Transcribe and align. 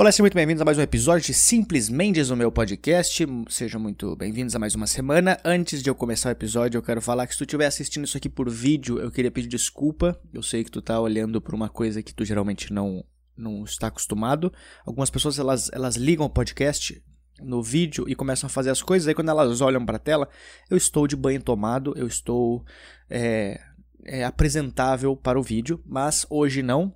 Olá, 0.00 0.12
sejam 0.12 0.22
muito 0.22 0.34
bem-vindos 0.34 0.62
a 0.62 0.64
mais 0.64 0.78
um 0.78 0.82
episódio 0.82 1.26
de 1.26 1.34
Simples 1.34 1.88
Mendes, 1.88 2.30
o 2.30 2.36
meu 2.36 2.52
podcast. 2.52 3.26
Sejam 3.48 3.80
muito 3.80 4.14
bem-vindos 4.14 4.54
a 4.54 4.58
mais 4.60 4.76
uma 4.76 4.86
semana. 4.86 5.36
Antes 5.44 5.82
de 5.82 5.90
eu 5.90 5.94
começar 5.96 6.28
o 6.28 6.30
episódio, 6.30 6.78
eu 6.78 6.82
quero 6.84 7.02
falar 7.02 7.26
que 7.26 7.32
se 7.32 7.38
tu 7.38 7.42
estiver 7.42 7.66
assistindo 7.66 8.04
isso 8.04 8.16
aqui 8.16 8.28
por 8.28 8.48
vídeo, 8.48 9.00
eu 9.00 9.10
queria 9.10 9.28
pedir 9.28 9.48
desculpa. 9.48 10.16
Eu 10.32 10.40
sei 10.40 10.62
que 10.62 10.70
tu 10.70 10.80
tá 10.80 11.00
olhando 11.00 11.40
por 11.40 11.52
uma 11.52 11.68
coisa 11.68 12.00
que 12.00 12.14
tu 12.14 12.24
geralmente 12.24 12.72
não, 12.72 13.04
não 13.36 13.64
está 13.64 13.88
acostumado. 13.88 14.52
Algumas 14.86 15.10
pessoas, 15.10 15.36
elas, 15.36 15.68
elas 15.72 15.96
ligam 15.96 16.26
o 16.26 16.30
podcast 16.30 17.02
no 17.40 17.60
vídeo 17.60 18.08
e 18.08 18.14
começam 18.14 18.46
a 18.46 18.50
fazer 18.50 18.70
as 18.70 18.80
coisas, 18.80 19.08
aí 19.08 19.16
quando 19.16 19.30
elas 19.30 19.60
olham 19.60 19.84
para 19.84 19.96
a 19.96 20.00
tela, 20.00 20.28
eu 20.70 20.76
estou 20.76 21.08
de 21.08 21.16
banho 21.16 21.42
tomado, 21.42 21.92
eu 21.96 22.06
estou 22.06 22.64
é, 23.10 23.60
é, 24.04 24.22
apresentável 24.22 25.16
para 25.16 25.40
o 25.40 25.42
vídeo, 25.42 25.82
mas 25.84 26.24
hoje 26.30 26.62
não, 26.62 26.94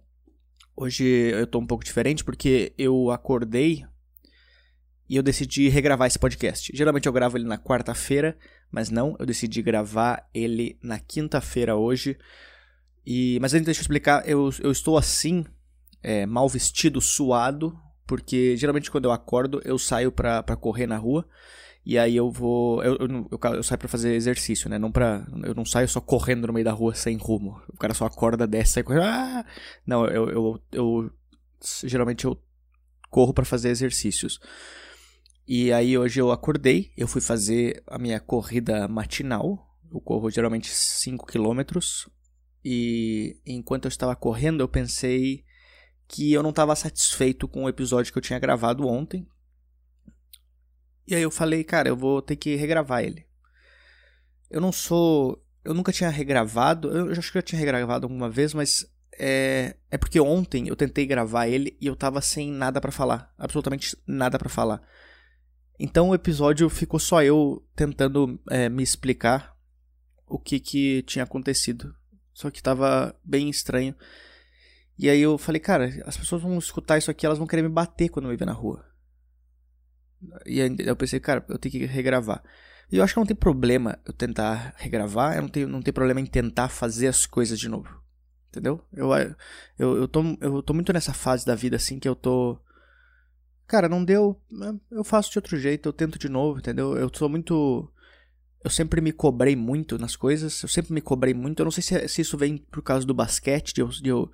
Hoje 0.75 1.05
eu 1.05 1.47
tô 1.47 1.59
um 1.59 1.67
pouco 1.67 1.85
diferente 1.85 2.25
porque 2.25 2.73
eu 2.79 3.11
acordei 3.11 3.85
e 5.09 5.17
eu 5.17 5.23
decidi 5.23 5.69
regravar 5.69 6.09
esse 6.09 6.19
podcast. 6.19 6.73
Geralmente 6.75 7.07
eu 7.07 7.13
gravo 7.13 7.37
ele 7.37 7.45
na 7.45 7.59
quarta-feira, 7.59 8.37
mas 8.71 8.89
não, 8.89 9.15
eu 9.19 9.27
decidi 9.27 9.61
gravar 9.61 10.27
ele 10.33 10.79
na 10.83 10.99
quinta-feira 10.99 11.77
hoje. 11.77 12.17
E 13.05 13.39
mas 13.41 13.53
antes 13.53 13.67
deixa 13.67 13.81
eu 13.81 13.83
explicar, 13.83 14.27
eu, 14.27 14.51
eu 14.61 14.73
estou 14.73 14.97
assim, 14.97 15.45
é, 16.03 16.25
mal 16.25 16.49
vestido, 16.49 17.01
suado, 17.01 17.79
porque 18.07 18.57
geralmente 18.57 18.91
quando 18.91 19.07
eu 19.07 19.13
acordo 19.13 19.61
eu 19.65 19.79
saio 19.79 20.13
pra, 20.13 20.43
correr 20.57 20.87
na 20.87 20.97
rua. 20.97 21.27
E 21.85 21.99
aí 21.99 22.15
eu 22.15 22.31
vou. 22.31 22.83
Eu, 22.85 22.97
eu, 22.97 23.29
eu, 23.31 23.55
eu 23.55 23.63
saio 23.63 23.79
pra 23.79 23.89
fazer 23.89 24.15
exercício, 24.15 24.71
né? 24.71 24.79
Não 24.79 24.93
pra. 24.93 25.27
Eu 25.43 25.55
não 25.55 25.65
saio 25.65 25.89
só 25.89 26.01
correndo 26.01 26.47
no 26.47 26.53
meio 26.53 26.65
da 26.65 26.71
rua 26.71 26.95
sem 26.95 27.17
rumo. 27.17 27.61
O 27.69 27.77
cara 27.77 27.93
só 27.93 28.07
acorda, 28.07 28.47
desce, 28.47 28.75
sai 28.75 28.83
correndo. 28.85 29.05
Ah! 29.05 29.45
Não, 29.85 30.07
eu, 30.07 30.31
eu, 30.31 30.63
eu. 30.71 31.11
Geralmente 31.85 32.25
eu 32.25 32.41
corro 33.11 33.35
para 33.35 33.45
fazer 33.45 33.71
exercícios. 33.71 34.39
E 35.47 35.73
aí 35.73 35.99
hoje 35.99 36.21
eu 36.21 36.31
acordei, 36.31 36.93
eu 36.97 37.09
fui 37.09 37.21
fazer 37.21 37.83
a 37.87 37.99
minha 37.99 38.21
corrida 38.21 38.87
matinal. 38.87 39.69
Eu 39.93 40.01
corro 40.01 40.31
geralmente 40.31 40.69
5 40.71 41.27
km. 41.27 41.79
E 42.65 43.41
enquanto 43.45 43.87
eu 43.87 43.89
estava 43.89 44.15
correndo, 44.15 44.61
eu 44.61 44.69
pensei 44.69 45.45
que 46.09 46.33
eu 46.33 46.43
não 46.43 46.51
estava 46.51 46.77
satisfeito 46.77 47.49
com 47.49 47.65
o 47.65 47.69
episódio 47.69 48.13
que 48.13 48.19
eu 48.19 48.23
tinha 48.23 48.39
gravado 48.39 48.87
ontem, 48.87 49.27
e 51.07 51.15
aí 51.15 51.23
eu 51.23 51.31
falei, 51.31 51.65
cara, 51.65 51.89
eu 51.89 51.97
vou 51.97 52.23
ter 52.23 52.37
que 52.37 52.55
regravar 52.55 53.03
ele. 53.03 53.27
Eu 54.51 54.61
não 54.61 54.73
sou. 54.73 55.45
Eu 55.65 55.75
nunca 55.75 55.93
tinha 55.93 56.11
regravado. 56.11 56.91
Eu 56.91 57.11
acho 57.11 57.33
que 57.33 57.39
eu 57.39 57.41
já 57.41 57.47
tinha 57.47 57.59
regravado 57.59 58.07
alguma 58.07 58.31
vez, 58.31 58.55
mas 58.55 58.87
é, 59.19 59.77
é 59.91 59.99
porque 59.99 60.21
ontem 60.21 60.69
eu 60.69 60.77
tentei 60.77 61.07
gravar 61.07 61.49
ele 61.49 61.77
e 61.81 61.87
eu 61.87 61.97
tava 61.97 62.21
sem 62.21 62.51
nada 62.51 62.81
para 62.81 62.93
falar. 62.93 63.33
Absolutamente 63.37 63.97
nada 64.07 64.39
para 64.39 64.49
falar. 64.49 64.83
Então 65.79 66.11
o 66.11 66.15
episódio 66.15 66.69
ficou 66.69 67.01
só 67.01 67.23
eu 67.23 67.67
tentando 67.75 68.41
é, 68.51 68.69
me 68.69 68.83
explicar 68.83 69.57
o 70.27 70.39
que, 70.39 70.61
que 70.61 71.03
tinha 71.03 71.25
acontecido. 71.25 71.95
Só 72.33 72.51
que 72.51 72.63
tava 72.63 73.15
bem 73.25 73.51
estranho. 73.51 73.95
E 74.99 75.09
aí 75.09 75.21
eu 75.21 75.39
falei, 75.39 75.61
cara, 75.61 76.03
as 76.07 76.17
pessoas 76.17 76.43
vão 76.43 76.59
escutar 76.59 76.99
isso 76.99 77.11
aqui, 77.11 77.27
elas 77.27 77.39
vão 77.39 77.47
querer 77.47 77.63
me 77.63 77.69
bater 77.69 78.09
quando 78.09 78.29
me 78.29 78.37
ver 78.37 78.45
na 78.45 78.53
rua. 78.53 78.85
E 80.47 80.61
aí 80.61 80.77
eu 80.79 80.97
pensei, 80.97 81.19
cara, 81.19 81.45
eu 81.49 81.59
tenho 81.59 81.73
que 81.73 81.85
regravar. 81.85 82.43
E 82.91 82.99
eu 82.99 83.05
acho 83.05 83.15
que 83.15 83.21
não 83.21 83.27
tem 83.27 83.35
problema 83.35 83.99
eu 84.05 84.13
tentar 84.13 84.75
regravar, 84.77 85.37
eu 85.37 85.43
não 85.43 85.49
tenho, 85.49 85.67
não 85.67 85.83
tem 85.83 85.95
problema 85.95 86.21
em 86.21 86.27
tentar 86.27 86.69
fazer 86.69 87.09
as 87.09 87.27
coisas 87.27 87.59
de 87.59 87.69
novo. 87.69 88.03
Entendeu? 88.51 88.85
Eu, 88.93 89.11
eu, 89.79 89.97
eu, 89.97 90.07
tô, 90.07 90.23
eu 90.39 90.63
tô 90.63 90.75
muito 90.75 90.93
nessa 90.93 91.15
fase 91.15 91.47
da 91.47 91.55
vida 91.55 91.77
assim 91.77 91.99
que 91.99 92.07
eu 92.07 92.15
tô. 92.15 92.59
Cara, 93.67 93.89
não 93.89 94.05
deu. 94.05 94.39
Eu 94.91 95.03
faço 95.03 95.33
de 95.33 95.39
outro 95.39 95.57
jeito, 95.57 95.89
eu 95.89 95.93
tento 95.93 96.19
de 96.19 96.29
novo, 96.29 96.59
entendeu? 96.59 96.95
Eu 96.95 97.11
sou 97.11 97.31
muito. 97.31 97.91
Eu 98.63 98.69
sempre 98.69 99.01
me 99.01 99.11
cobrei 99.11 99.57
muito 99.57 99.99
nas 99.99 100.15
coisas, 100.15 100.63
eu 100.63 100.69
sempre 100.69 100.93
me 100.93 101.01
cobrei 101.01 101.33
muito. 101.33 101.61
Eu 101.61 101.65
não 101.65 101.71
sei 101.71 101.83
se, 101.83 102.09
se 102.09 102.21
isso 102.21 102.37
vem 102.37 102.59
por 102.59 102.83
causa 102.83 103.07
do 103.07 103.15
basquete, 103.15 103.73
de 103.73 103.81
eu, 103.81 103.89
de 103.89 104.11
eu, 104.11 104.31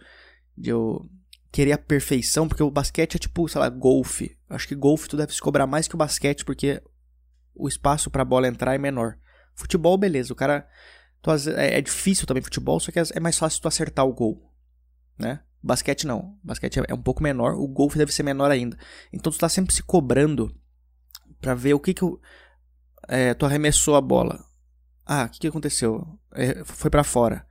de 0.59 0.71
eu 0.71 1.09
querer 1.51 1.73
a 1.73 1.79
perfeição, 1.79 2.49
porque 2.49 2.63
o 2.63 2.71
basquete 2.71 3.17
é 3.17 3.19
tipo, 3.19 3.49
sei 3.49 3.61
lá, 3.61 3.69
golfe. 3.69 4.37
Acho 4.49 4.69
que 4.69 4.75
golfe 4.75 5.09
tu 5.09 5.17
deve 5.17 5.33
se 5.33 5.41
cobrar 5.41 5.67
mais 5.67 5.89
que 5.89 5.95
o 5.95 5.99
basquete, 5.99 6.45
porque 6.45 6.83
o 7.55 7.69
espaço 7.69 8.11
para 8.11 8.23
a 8.23 8.25
bola 8.25 8.49
entrar 8.49 8.75
é 8.75 8.79
menor. 8.79 9.19
Futebol, 9.55 9.97
beleza, 9.97 10.33
o 10.33 10.37
cara. 10.37 10.69
Tu, 11.21 11.31
é, 11.57 11.79
é, 11.79 11.81
difícil 11.81 12.27
também 12.27 12.43
futebol, 12.43 12.79
só 12.79 12.93
que 12.93 12.99
é, 12.99 13.21
mais 13.21 13.37
fácil 13.37 13.61
tu 13.61 13.69
acertar 13.69 14.07
o 14.07 14.13
gol. 14.13 14.53
Né? 15.19 15.41
Basquete 15.63 16.07
não. 16.07 16.39
Basquete 16.45 16.79
é, 16.79 16.85
é 16.89 16.95
um 16.95 17.03
pouco 17.03 17.23
menor, 17.23 17.55
o 17.55 17.67
golfe 17.67 17.99
deve 17.99 18.13
ser 18.13 18.23
menor 18.23 18.51
ainda. 18.51 18.79
Então 19.13 19.33
tu 19.33 19.39
tá 19.39 19.49
sempre 19.49 19.75
se 19.75 19.83
cobrando 19.83 20.55
para 21.41 21.55
ver 21.55 21.75
o 21.75 21.81
que 21.81 21.93
que 21.93 22.05
o, 22.05 22.21
é, 23.09 23.35
tu 23.35 23.47
arremessou 23.47 23.97
a 23.97 24.01
bola. 24.01 24.45
Ah, 25.05 25.25
o 25.25 25.29
que, 25.29 25.41
que 25.41 25.49
aconteceu? 25.49 26.07
É, 26.33 26.63
foi 26.65 26.91
para 26.91 27.03
fora. 27.03 27.47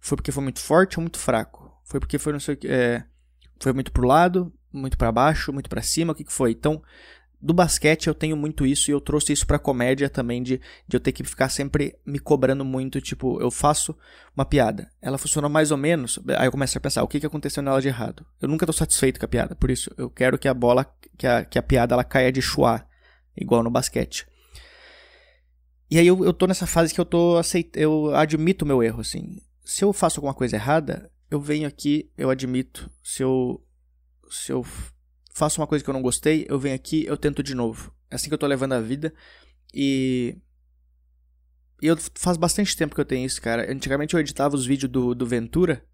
Foi 0.00 0.16
porque 0.16 0.32
foi 0.32 0.42
muito 0.42 0.58
forte 0.58 0.98
ou 0.98 1.02
muito 1.02 1.18
fraco? 1.18 1.63
Foi 1.84 2.00
porque 2.00 2.18
foi 2.18 2.32
não 2.32 2.40
sei. 2.40 2.58
É, 2.64 3.04
foi 3.60 3.72
muito 3.72 3.92
pro 3.92 4.06
lado, 4.06 4.52
muito 4.72 4.98
para 4.98 5.12
baixo, 5.12 5.52
muito 5.52 5.68
para 5.70 5.82
cima, 5.82 6.12
o 6.12 6.14
que, 6.14 6.24
que 6.24 6.32
foi? 6.32 6.50
Então, 6.50 6.82
do 7.40 7.52
basquete 7.52 8.06
eu 8.06 8.14
tenho 8.14 8.36
muito 8.36 8.64
isso 8.64 8.90
e 8.90 8.92
eu 8.92 9.00
trouxe 9.00 9.32
isso 9.32 9.46
pra 9.46 9.58
comédia 9.58 10.08
também, 10.08 10.42
de, 10.42 10.60
de 10.88 10.96
eu 10.96 11.00
ter 11.00 11.12
que 11.12 11.22
ficar 11.22 11.50
sempre 11.50 11.94
me 12.04 12.18
cobrando 12.18 12.64
muito, 12.64 13.00
tipo, 13.00 13.40
eu 13.40 13.50
faço 13.50 13.96
uma 14.34 14.44
piada, 14.44 14.90
ela 15.00 15.18
funcionou 15.18 15.50
mais 15.50 15.70
ou 15.70 15.76
menos, 15.76 16.18
aí 16.38 16.46
eu 16.46 16.50
começo 16.50 16.76
a 16.76 16.80
pensar, 16.80 17.02
o 17.02 17.08
que, 17.08 17.20
que 17.20 17.26
aconteceu 17.26 17.62
nela 17.62 17.82
de 17.82 17.88
errado? 17.88 18.26
Eu 18.40 18.48
nunca 18.48 18.64
tô 18.66 18.72
satisfeito 18.72 19.20
com 19.20 19.26
a 19.26 19.28
piada, 19.28 19.54
por 19.54 19.70
isso 19.70 19.90
eu 19.98 20.08
quero 20.08 20.38
que 20.38 20.48
a 20.48 20.54
bola, 20.54 20.86
que 21.18 21.26
a, 21.26 21.44
que 21.44 21.58
a 21.58 21.62
piada 21.62 21.94
ela 21.94 22.02
caia 22.02 22.32
de 22.32 22.40
chuá, 22.40 22.86
igual 23.36 23.62
no 23.62 23.70
basquete. 23.70 24.26
E 25.90 25.98
aí 25.98 26.06
eu, 26.06 26.24
eu 26.24 26.32
tô 26.32 26.46
nessa 26.46 26.66
fase 26.66 26.94
que 26.94 27.00
eu 27.00 27.04
tô 27.04 27.36
aceit... 27.36 27.70
eu 27.74 28.14
admito 28.16 28.64
o 28.64 28.68
meu 28.68 28.82
erro, 28.82 29.00
assim. 29.00 29.36
Se 29.64 29.84
eu 29.84 29.92
faço 29.92 30.18
alguma 30.18 30.34
coisa 30.34 30.56
errada, 30.56 31.10
eu 31.30 31.40
venho 31.40 31.66
aqui, 31.66 32.10
eu 32.16 32.30
admito. 32.30 32.90
Se 33.02 33.22
eu, 33.22 33.64
se 34.30 34.52
eu 34.52 34.64
faço 35.32 35.60
uma 35.60 35.66
coisa 35.66 35.84
que 35.84 35.90
eu 35.90 35.94
não 35.94 36.02
gostei, 36.02 36.46
eu 36.48 36.58
venho 36.58 36.74
aqui, 36.74 37.04
eu 37.06 37.16
tento 37.16 37.42
de 37.42 37.54
novo. 37.54 37.94
É 38.10 38.14
assim 38.14 38.28
que 38.28 38.34
eu 38.34 38.38
tô 38.38 38.46
levando 38.46 38.72
a 38.72 38.80
vida. 38.80 39.12
E. 39.72 40.36
E 41.82 41.86
eu 41.86 41.96
faz 42.14 42.36
bastante 42.36 42.76
tempo 42.76 42.94
que 42.94 43.00
eu 43.00 43.04
tenho 43.04 43.26
isso, 43.26 43.42
cara. 43.42 43.70
Antigamente 43.70 44.14
eu 44.14 44.20
editava 44.20 44.54
os 44.54 44.64
vídeos 44.64 44.90
do, 44.90 45.14
do 45.14 45.26
Ventura. 45.26 45.84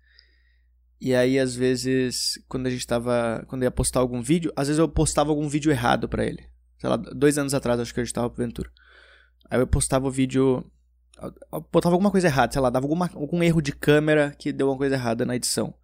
E 1.00 1.14
aí, 1.14 1.38
às 1.38 1.54
vezes, 1.54 2.38
quando 2.46 2.66
a 2.66 2.70
gente 2.70 2.86
tava. 2.86 3.42
Quando 3.48 3.62
eu 3.62 3.66
ia 3.66 3.70
postar 3.70 4.00
algum 4.00 4.20
vídeo, 4.20 4.52
às 4.54 4.68
vezes 4.68 4.78
eu 4.78 4.88
postava 4.88 5.30
algum 5.30 5.48
vídeo 5.48 5.72
errado 5.72 6.08
para 6.08 6.26
ele. 6.26 6.46
Sei 6.78 6.88
lá, 6.88 6.96
dois 6.96 7.38
anos 7.38 7.54
atrás 7.54 7.80
acho 7.80 7.92
que 7.92 8.00
eu 8.00 8.04
editava 8.04 8.28
pro 8.28 8.44
Ventura. 8.44 8.70
Aí 9.50 9.58
eu 9.58 9.66
postava 9.66 10.06
o 10.06 10.10
vídeo 10.10 10.70
botava 11.70 11.94
alguma 11.94 12.10
coisa 12.10 12.28
errada, 12.28 12.52
sei 12.52 12.62
lá, 12.62 12.70
dava 12.70 12.84
alguma, 12.84 13.10
algum 13.14 13.42
erro 13.42 13.60
de 13.60 13.72
câmera 13.72 14.34
que 14.38 14.52
deu 14.52 14.68
alguma 14.68 14.78
coisa 14.78 14.94
errada 14.94 15.26
na 15.26 15.36
edição. 15.36 15.74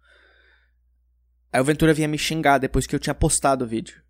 Aí 1.51 1.61
o 1.61 1.63
Ventura 1.63 1.93
vinha 1.93 2.07
me 2.07 2.17
xingar 2.17 2.57
depois 2.57 2.87
que 2.87 2.95
eu 2.95 2.99
tinha 2.99 3.13
postado 3.13 3.63
o 3.63 3.67
vídeo. 3.67 4.01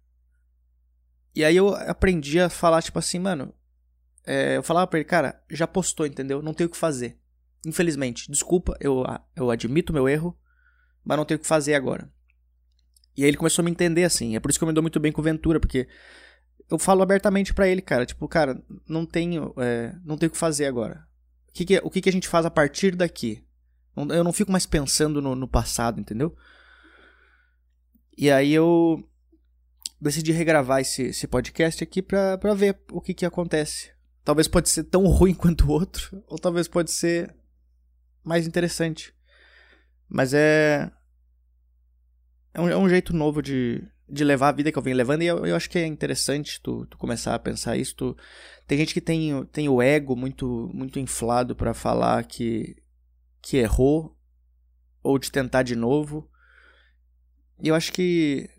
E 1.35 1.43
aí 1.43 1.55
eu 1.55 1.75
aprendi 1.75 2.39
a 2.39 2.49
falar, 2.49 2.81
tipo 2.81 2.97
assim, 2.97 3.19
mano. 3.19 3.53
É, 4.25 4.57
eu 4.57 4.63
falava 4.63 4.87
pra 4.87 4.99
ele, 4.99 5.07
cara, 5.07 5.41
já 5.49 5.65
postou, 5.65 6.05
entendeu? 6.05 6.41
Não 6.41 6.53
tenho 6.53 6.67
o 6.67 6.71
que 6.71 6.77
fazer. 6.77 7.17
Infelizmente, 7.65 8.29
desculpa, 8.29 8.75
eu, 8.79 9.03
eu 9.35 9.49
admito 9.49 9.93
meu 9.93 10.07
erro, 10.07 10.37
mas 11.03 11.17
não 11.17 11.25
tenho 11.25 11.37
o 11.37 11.41
que 11.41 11.47
fazer 11.47 11.75
agora. 11.75 12.11
E 13.15 13.23
aí 13.23 13.29
ele 13.29 13.37
começou 13.37 13.63
a 13.63 13.65
me 13.65 13.71
entender 13.71 14.03
assim. 14.03 14.35
É 14.35 14.39
por 14.39 14.49
isso 14.49 14.59
que 14.59 14.63
eu 14.63 14.67
me 14.67 14.73
dou 14.73 14.81
muito 14.81 14.99
bem 14.99 15.11
com 15.11 15.21
o 15.21 15.23
Ventura, 15.23 15.59
porque 15.59 15.87
eu 16.69 16.77
falo 16.77 17.01
abertamente 17.01 17.53
para 17.53 17.67
ele, 17.67 17.81
cara, 17.81 18.05
tipo, 18.05 18.27
cara, 18.27 18.61
não 18.87 19.05
tenho, 19.05 19.53
é, 19.57 19.95
não 20.03 20.17
tenho 20.17 20.29
o 20.29 20.33
que 20.33 20.37
fazer 20.37 20.65
agora 20.65 21.07
que 21.57 21.65
que, 21.65 21.81
o 21.83 21.89
que, 21.89 22.01
que 22.01 22.09
a 22.09 22.11
gente 22.11 22.27
faz 22.27 22.45
a 22.45 22.51
partir 22.51 22.95
daqui? 22.95 23.43
Eu 23.95 24.23
não 24.23 24.31
fico 24.31 24.51
mais 24.51 24.65
pensando 24.65 25.21
no, 25.21 25.35
no 25.35 25.47
passado, 25.47 25.99
entendeu? 25.99 26.37
E 28.15 28.29
aí 28.29 28.53
eu 28.53 29.03
decidi 29.99 30.31
regravar 30.31 30.81
esse, 30.81 31.03
esse 31.03 31.27
podcast 31.27 31.83
aqui 31.83 32.03
pra, 32.03 32.37
pra 32.37 32.53
ver 32.53 32.79
o 32.91 33.01
que, 33.01 33.13
que 33.13 33.25
acontece. 33.25 33.91
Talvez 34.23 34.47
pode 34.47 34.69
ser 34.69 34.83
tão 34.83 35.05
ruim 35.07 35.33
quanto 35.35 35.65
o 35.65 35.71
outro, 35.71 36.23
ou 36.27 36.37
talvez 36.37 36.67
pode 36.67 36.91
ser 36.91 37.35
mais 38.23 38.45
interessante. 38.45 39.15
Mas 40.07 40.33
é. 40.33 40.91
É 42.53 42.61
um, 42.61 42.69
é 42.69 42.77
um 42.77 42.89
jeito 42.89 43.13
novo 43.13 43.41
de, 43.41 43.83
de 44.09 44.23
levar 44.23 44.49
a 44.49 44.53
vida 44.53 44.71
que 44.71 44.77
eu 44.77 44.81
venho 44.81 44.95
levando, 44.95 45.21
e 45.21 45.27
eu, 45.27 45.45
eu 45.45 45.55
acho 45.55 45.69
que 45.69 45.77
é 45.77 45.85
interessante 45.85 46.61
tu, 46.61 46.85
tu, 46.85 46.97
começar 46.97 47.35
a 47.35 47.39
pensar 47.39 47.75
isso. 47.75 47.95
Tu... 47.95 48.17
Tem 48.65 48.77
gente 48.77 48.93
que 48.93 49.01
tem, 49.01 49.43
tem 49.51 49.67
o 49.67 49.81
ego 49.81 50.15
muito, 50.15 50.69
muito 50.73 50.99
inflado 50.99 51.55
para 51.55 51.73
falar 51.73 52.23
que, 52.23 52.75
que 53.41 53.57
errou, 53.57 54.15
ou 55.03 55.19
de 55.19 55.31
tentar 55.31 55.63
de 55.63 55.75
novo. 55.75 56.29
E 57.61 57.67
eu 57.67 57.75
acho 57.75 57.91
que, 57.91 58.49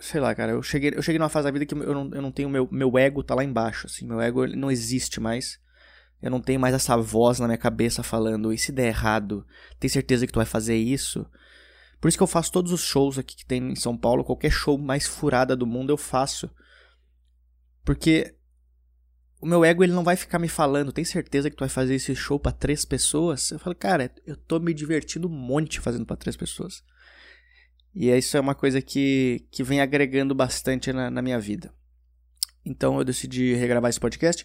sei 0.00 0.20
lá, 0.20 0.34
cara, 0.34 0.52
eu 0.52 0.62
cheguei, 0.62 0.92
eu 0.94 1.02
cheguei 1.02 1.18
numa 1.18 1.28
fase 1.28 1.44
da 1.44 1.50
vida 1.50 1.66
que 1.66 1.74
eu 1.74 1.94
não, 1.94 2.10
eu 2.12 2.22
não 2.22 2.32
tenho, 2.32 2.48
meu, 2.48 2.68
meu 2.70 2.98
ego 2.98 3.22
tá 3.22 3.34
lá 3.34 3.44
embaixo, 3.44 3.86
assim, 3.86 4.06
meu 4.06 4.20
ego 4.20 4.46
não 4.46 4.70
existe 4.70 5.20
mais. 5.20 5.60
Eu 6.20 6.30
não 6.32 6.40
tenho 6.40 6.58
mais 6.58 6.74
essa 6.74 6.96
voz 6.96 7.38
na 7.38 7.46
minha 7.46 7.58
cabeça 7.58 8.02
falando, 8.02 8.52
e 8.52 8.58
se 8.58 8.72
der 8.72 8.88
errado, 8.88 9.46
tem 9.78 9.88
certeza 9.88 10.26
que 10.26 10.32
tu 10.32 10.40
vai 10.40 10.46
fazer 10.46 10.76
isso? 10.76 11.24
Por 12.00 12.08
isso 12.08 12.16
que 12.16 12.22
eu 12.22 12.28
faço 12.28 12.52
todos 12.52 12.72
os 12.72 12.80
shows 12.80 13.18
aqui 13.18 13.36
que 13.36 13.46
tem 13.46 13.72
em 13.72 13.76
São 13.76 13.96
Paulo, 13.96 14.24
qualquer 14.24 14.50
show 14.50 14.78
mais 14.78 15.06
furada 15.06 15.56
do 15.56 15.66
mundo 15.66 15.90
eu 15.90 15.96
faço. 15.96 16.48
Porque 17.84 18.34
o 19.40 19.46
meu 19.46 19.64
ego 19.64 19.82
ele 19.82 19.92
não 19.92 20.04
vai 20.04 20.16
ficar 20.16 20.38
me 20.38 20.48
falando, 20.48 20.92
tem 20.92 21.04
certeza 21.04 21.50
que 21.50 21.56
tu 21.56 21.60
vai 21.60 21.68
fazer 21.68 21.94
esse 21.94 22.14
show 22.14 22.38
para 22.38 22.52
três 22.52 22.84
pessoas? 22.84 23.50
Eu 23.50 23.58
falo, 23.58 23.74
cara, 23.74 24.12
eu 24.26 24.36
tô 24.36 24.58
me 24.58 24.72
divertindo 24.72 25.28
um 25.28 25.30
monte 25.30 25.80
fazendo 25.80 26.06
para 26.06 26.16
três 26.16 26.36
pessoas. 26.36 26.82
E 27.94 28.10
isso 28.10 28.36
é 28.36 28.40
uma 28.40 28.54
coisa 28.54 28.80
que, 28.80 29.46
que 29.50 29.64
vem 29.64 29.80
agregando 29.80 30.34
bastante 30.34 30.92
na, 30.92 31.10
na 31.10 31.22
minha 31.22 31.40
vida. 31.40 31.72
Então 32.64 32.98
eu 32.98 33.04
decidi 33.04 33.54
regravar 33.54 33.88
esse 33.88 33.98
podcast. 33.98 34.44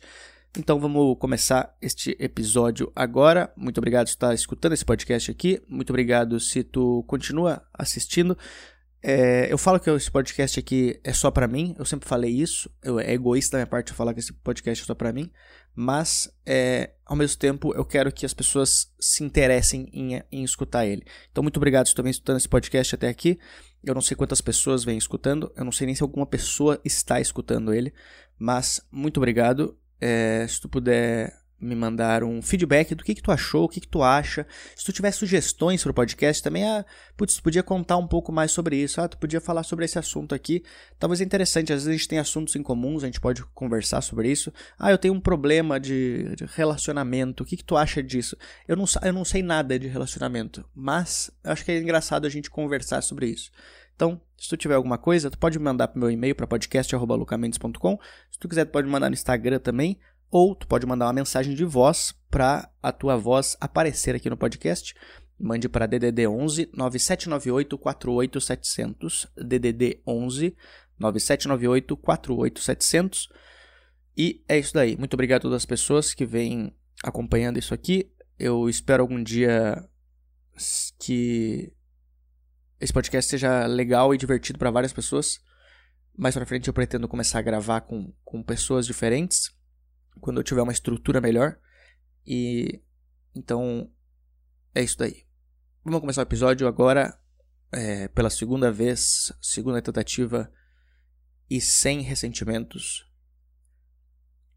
Então 0.56 0.80
vamos 0.80 1.18
começar 1.18 1.76
este 1.82 2.16
episódio 2.20 2.92
agora. 2.96 3.52
Muito 3.58 3.80
obrigado 3.80 4.06
por 4.06 4.12
estar 4.12 4.34
escutando 4.36 4.74
esse 4.74 4.86
podcast 4.86 5.32
aqui. 5.32 5.60
Muito 5.68 5.90
obrigado 5.90 6.40
se 6.40 6.64
tu 6.64 7.04
continua 7.08 7.64
assistindo. 7.74 8.38
É, 9.02 9.52
eu 9.52 9.58
falo 9.58 9.80
que 9.80 9.90
esse 9.90 10.12
podcast 10.12 10.60
aqui 10.60 11.00
é 11.04 11.12
só 11.12 11.32
para 11.32 11.48
mim, 11.48 11.76
eu 11.78 11.84
sempre 11.84 12.08
falei 12.08 12.32
isso. 12.32 12.70
Eu, 12.84 13.00
é 13.00 13.14
egoísta 13.14 13.58
da 13.58 13.62
minha 13.62 13.68
parte 13.68 13.94
falar 13.94 14.14
que 14.14 14.20
esse 14.20 14.32
podcast 14.32 14.84
é 14.84 14.86
só 14.86 14.94
para 14.94 15.12
mim, 15.12 15.32
mas 15.76 16.32
é, 16.46 16.92
ao 17.04 17.16
mesmo 17.16 17.40
tempo 17.40 17.74
eu 17.74 17.84
quero 17.84 18.12
que 18.12 18.24
as 18.24 18.34
pessoas 18.34 18.94
se 19.00 19.24
interessem 19.24 19.90
em, 19.92 20.22
em 20.32 20.44
escutar 20.44 20.86
ele. 20.86 21.04
Então, 21.32 21.42
muito 21.42 21.58
obrigado 21.58 21.92
tu 21.92 22.04
vem 22.04 22.12
escutando 22.12 22.38
esse 22.38 22.48
podcast 22.48 22.94
até 22.94 23.10
aqui. 23.10 23.40
Eu 23.84 23.96
não 23.96 24.02
sei 24.02 24.16
quantas 24.16 24.40
pessoas 24.40 24.84
vêm 24.84 25.00
escutando, 25.00 25.52
eu 25.58 25.66
não 25.66 25.72
sei 25.72 25.88
nem 25.88 25.96
se 25.96 26.04
alguma 26.04 26.28
pessoa 26.28 26.80
está 26.86 27.20
escutando 27.20 27.74
ele, 27.74 27.92
mas 28.38 28.80
muito 28.92 29.18
obrigado. 29.18 29.76
É, 30.06 30.46
se 30.50 30.60
tu 30.60 30.68
puder 30.68 31.34
me 31.64 31.76
mandar 31.76 32.24
um 32.24 32.42
feedback 32.42 32.94
do 32.94 33.04
que, 33.04 33.16
que 33.16 33.22
tu 33.22 33.32
achou, 33.32 33.64
o 33.64 33.70
que, 33.70 33.80
que 33.80 33.88
tu 33.88 34.04
acha. 34.04 34.46
Se 34.76 34.84
tu 34.84 34.92
tiver 34.92 35.12
sugestões 35.12 35.82
para 35.82 35.92
o 35.92 35.94
podcast 35.94 36.44
também, 36.44 36.66
ah, 36.66 36.86
putz, 37.16 37.38
tu 37.38 37.44
podia 37.44 37.64
contar 37.64 37.98
um 37.98 38.06
pouco 38.06 38.32
mais 38.32 38.52
sobre 38.52 38.76
isso. 38.76 39.00
Ah, 39.00 39.08
tu 39.08 39.18
podia 39.18 39.40
falar 39.40 39.64
sobre 39.64 39.86
esse 39.86 39.98
assunto 39.98 40.36
aqui. 40.36 40.64
Talvez 41.00 41.22
é 41.22 41.24
interessante, 41.24 41.72
às 41.72 41.84
vezes 41.84 41.88
a 41.88 41.92
gente 41.94 42.08
tem 42.08 42.20
assuntos 42.20 42.56
em 42.56 42.62
comuns, 42.62 43.04
a 43.04 43.06
gente 43.06 43.22
pode 43.22 43.44
conversar 43.54 44.02
sobre 44.02 44.30
isso. 44.30 44.52
Ah, 44.78 44.92
eu 44.92 44.98
tenho 44.98 45.14
um 45.14 45.22
problema 45.22 45.80
de, 45.80 46.36
de 46.36 46.46
relacionamento, 46.46 47.44
o 47.44 47.46
que, 47.46 47.56
que 47.56 47.64
tu 47.64 47.78
acha 47.78 48.04
disso? 48.04 48.38
Eu 48.68 48.76
não, 48.76 48.86
eu 49.02 49.14
não 49.14 49.24
sei 49.24 49.42
nada 49.42 49.80
de 49.80 49.88
relacionamento, 49.88 50.66
mas 50.76 51.32
acho 51.44 51.64
que 51.64 51.72
é 51.72 51.80
engraçado 51.80 52.26
a 52.26 52.30
gente 52.30 52.50
conversar 52.50 53.02
sobre 53.02 53.28
isso. 53.28 53.50
Então, 53.96 54.20
se 54.38 54.50
tu 54.50 54.58
tiver 54.58 54.76
alguma 54.76 54.98
coisa, 54.98 55.30
tu 55.30 55.38
pode 55.38 55.58
me 55.58 55.66
mandar 55.66 55.88
pro 55.88 56.00
meu 56.00 56.12
e-mail 56.12 56.36
para 56.36 56.48
podcast@lucamendes.com. 56.48 58.00
Se 58.32 58.40
tu 58.40 58.50
quiser, 58.50 58.66
tu 58.66 58.72
pode 58.72 58.88
mandar 58.88 59.10
no 59.10 59.14
Instagram 59.14 59.60
também, 59.60 60.00
ou 60.30 60.56
tu 60.56 60.68
pode 60.68 60.86
mandar 60.86 61.06
uma 61.06 61.14
mensagem 61.14 61.56
de 61.56 61.64
voz 61.64 62.14
para 62.30 62.70
a 62.82 62.92
tua 62.92 63.16
voz 63.16 63.56
aparecer 63.62 64.16
aqui 64.16 64.30
no 64.30 64.38
podcast. 64.38 64.96
Mande 65.40 65.70
para 65.70 65.86
DDD 65.86 66.28
11 66.28 66.70
9798 66.74 67.78
48700 67.78 69.28
DDD 69.38 70.02
11 70.08 70.56
9798 70.98 71.98
48700 71.98 73.30
e 74.18 74.44
é 74.48 74.58
isso 74.58 74.74
daí. 74.74 74.96
Muito 74.96 75.14
obrigado 75.16 75.40
a 75.40 75.42
todas 75.44 75.58
as 75.58 75.66
pessoas 75.66 76.14
que 76.14 76.26
vêm 76.26 76.74
acompanhando 77.04 77.58
isso 77.58 77.74
aqui. 77.74 78.12
Eu 78.38 78.70
espero 78.70 79.04
algum 79.04 79.22
dia 79.22 79.84
que 81.00 81.74
esse 82.84 82.92
podcast 82.92 83.30
seja 83.30 83.66
legal 83.66 84.14
e 84.14 84.18
divertido 84.18 84.60
para 84.60 84.70
várias 84.70 84.92
pessoas. 84.92 85.40
Mais 86.18 86.36
pra 86.36 86.46
frente 86.46 86.68
eu 86.68 86.74
pretendo 86.74 87.08
começar 87.08 87.40
a 87.40 87.42
gravar 87.42 87.82
com, 87.82 88.14
com 88.26 88.44
pessoas 88.44 88.86
diferentes 88.86 89.50
quando 90.20 90.40
eu 90.40 90.44
tiver 90.44 90.62
uma 90.62 90.74
estrutura 90.74 91.22
melhor. 91.22 91.58
E 92.28 92.82
então 93.34 93.90
é 94.76 94.84
isso 94.84 94.98
daí. 94.98 95.24
Vamos 95.84 96.02
começar 96.02 96.22
o 96.22 96.24
episódio 96.24 96.68
agora 96.68 97.18
é, 97.72 98.10
pela 98.10 98.30
segunda 98.30 98.70
vez, 98.70 99.32
segunda 99.42 99.82
tentativa 99.82 100.52
e 101.50 101.62
sem 101.62 102.02
ressentimentos 102.02 103.10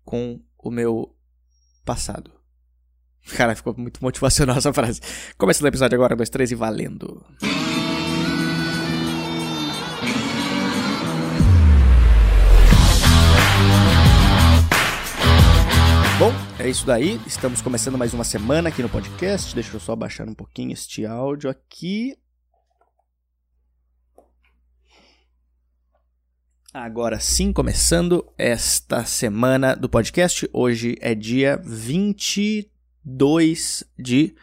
com 0.04 0.42
o 0.58 0.70
meu 0.70 1.16
passado. 1.84 2.32
Cara, 3.36 3.54
ficou 3.54 3.72
muito 3.76 4.02
motivacional 4.02 4.58
essa 4.58 4.72
frase. 4.72 5.00
Começando 5.38 5.66
o 5.66 5.68
episódio 5.68 5.96
agora, 5.96 6.16
dois, 6.16 6.30
três 6.30 6.50
e 6.50 6.56
valendo. 6.56 7.24
É 16.66 16.70
isso 16.70 16.84
daí. 16.84 17.20
Estamos 17.24 17.62
começando 17.62 17.96
mais 17.96 18.12
uma 18.12 18.24
semana 18.24 18.70
aqui 18.70 18.82
no 18.82 18.88
podcast. 18.88 19.54
Deixa 19.54 19.72
eu 19.72 19.78
só 19.78 19.94
baixar 19.94 20.28
um 20.28 20.34
pouquinho 20.34 20.72
este 20.72 21.06
áudio 21.06 21.48
aqui. 21.48 22.18
Agora 26.74 27.20
sim, 27.20 27.52
começando 27.52 28.26
esta 28.36 29.04
semana 29.04 29.76
do 29.76 29.88
podcast. 29.88 30.50
Hoje 30.52 30.98
é 31.00 31.14
dia 31.14 31.56
22 31.64 33.84
de 33.96 34.34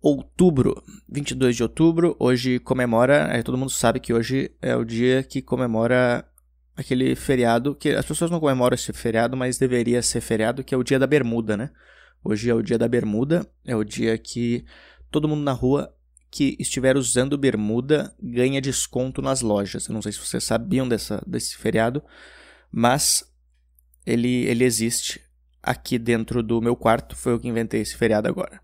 outubro. 0.00 0.82
22 1.10 1.56
de 1.56 1.62
outubro, 1.62 2.16
hoje 2.18 2.58
comemora. 2.58 3.28
É, 3.30 3.42
todo 3.42 3.58
mundo 3.58 3.70
sabe 3.70 4.00
que 4.00 4.14
hoje 4.14 4.50
é 4.62 4.74
o 4.74 4.82
dia 4.82 5.22
que 5.22 5.42
comemora 5.42 6.26
aquele 6.76 7.14
feriado 7.14 7.74
que 7.74 7.90
as 7.90 8.04
pessoas 8.04 8.30
não 8.30 8.40
comemoram 8.40 8.74
esse 8.74 8.92
feriado, 8.92 9.36
mas 9.36 9.58
deveria 9.58 10.02
ser 10.02 10.20
feriado, 10.20 10.64
que 10.64 10.74
é 10.74 10.78
o 10.78 10.82
dia 10.82 10.98
da 10.98 11.06
bermuda, 11.06 11.56
né? 11.56 11.70
Hoje 12.22 12.50
é 12.50 12.54
o 12.54 12.62
dia 12.62 12.78
da 12.78 12.88
bermuda, 12.88 13.46
é 13.64 13.76
o 13.76 13.84
dia 13.84 14.16
que 14.16 14.64
todo 15.10 15.28
mundo 15.28 15.42
na 15.42 15.52
rua 15.52 15.94
que 16.30 16.56
estiver 16.58 16.96
usando 16.96 17.38
bermuda 17.38 18.12
ganha 18.20 18.60
desconto 18.60 19.22
nas 19.22 19.40
lojas. 19.40 19.86
Eu 19.86 19.94
não 19.94 20.02
sei 20.02 20.10
se 20.10 20.18
vocês 20.18 20.42
sabiam 20.42 20.88
dessa, 20.88 21.22
desse 21.26 21.56
feriado, 21.56 22.02
mas 22.72 23.24
ele, 24.04 24.44
ele 24.46 24.64
existe 24.64 25.20
aqui 25.62 25.98
dentro 25.98 26.42
do 26.42 26.60
meu 26.60 26.74
quarto. 26.74 27.14
Foi 27.14 27.34
eu 27.34 27.38
que 27.38 27.46
inventei 27.46 27.82
esse 27.82 27.96
feriado 27.96 28.26
agora. 28.26 28.60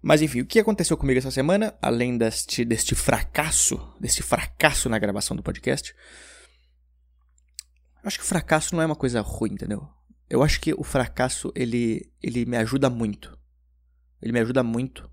Mas 0.00 0.22
enfim, 0.22 0.40
o 0.40 0.46
que 0.46 0.60
aconteceu 0.60 0.96
comigo 0.96 1.18
essa 1.18 1.30
semana, 1.30 1.74
além 1.82 2.16
deste, 2.16 2.64
deste 2.64 2.94
fracasso, 2.94 3.80
deste 3.98 4.22
fracasso 4.22 4.88
na 4.88 4.98
gravação 4.98 5.36
do 5.36 5.42
podcast, 5.42 5.94
Acho 8.02 8.18
que 8.18 8.24
o 8.24 8.28
fracasso 8.28 8.74
não 8.74 8.82
é 8.82 8.86
uma 8.86 8.96
coisa 8.96 9.20
ruim, 9.20 9.52
entendeu? 9.52 9.88
Eu 10.28 10.42
acho 10.42 10.60
que 10.60 10.72
o 10.74 10.84
fracasso, 10.84 11.52
ele, 11.54 12.10
ele 12.22 12.44
me 12.46 12.56
ajuda 12.56 12.88
muito. 12.88 13.36
Ele 14.22 14.32
me 14.32 14.40
ajuda 14.40 14.62
muito. 14.62 15.10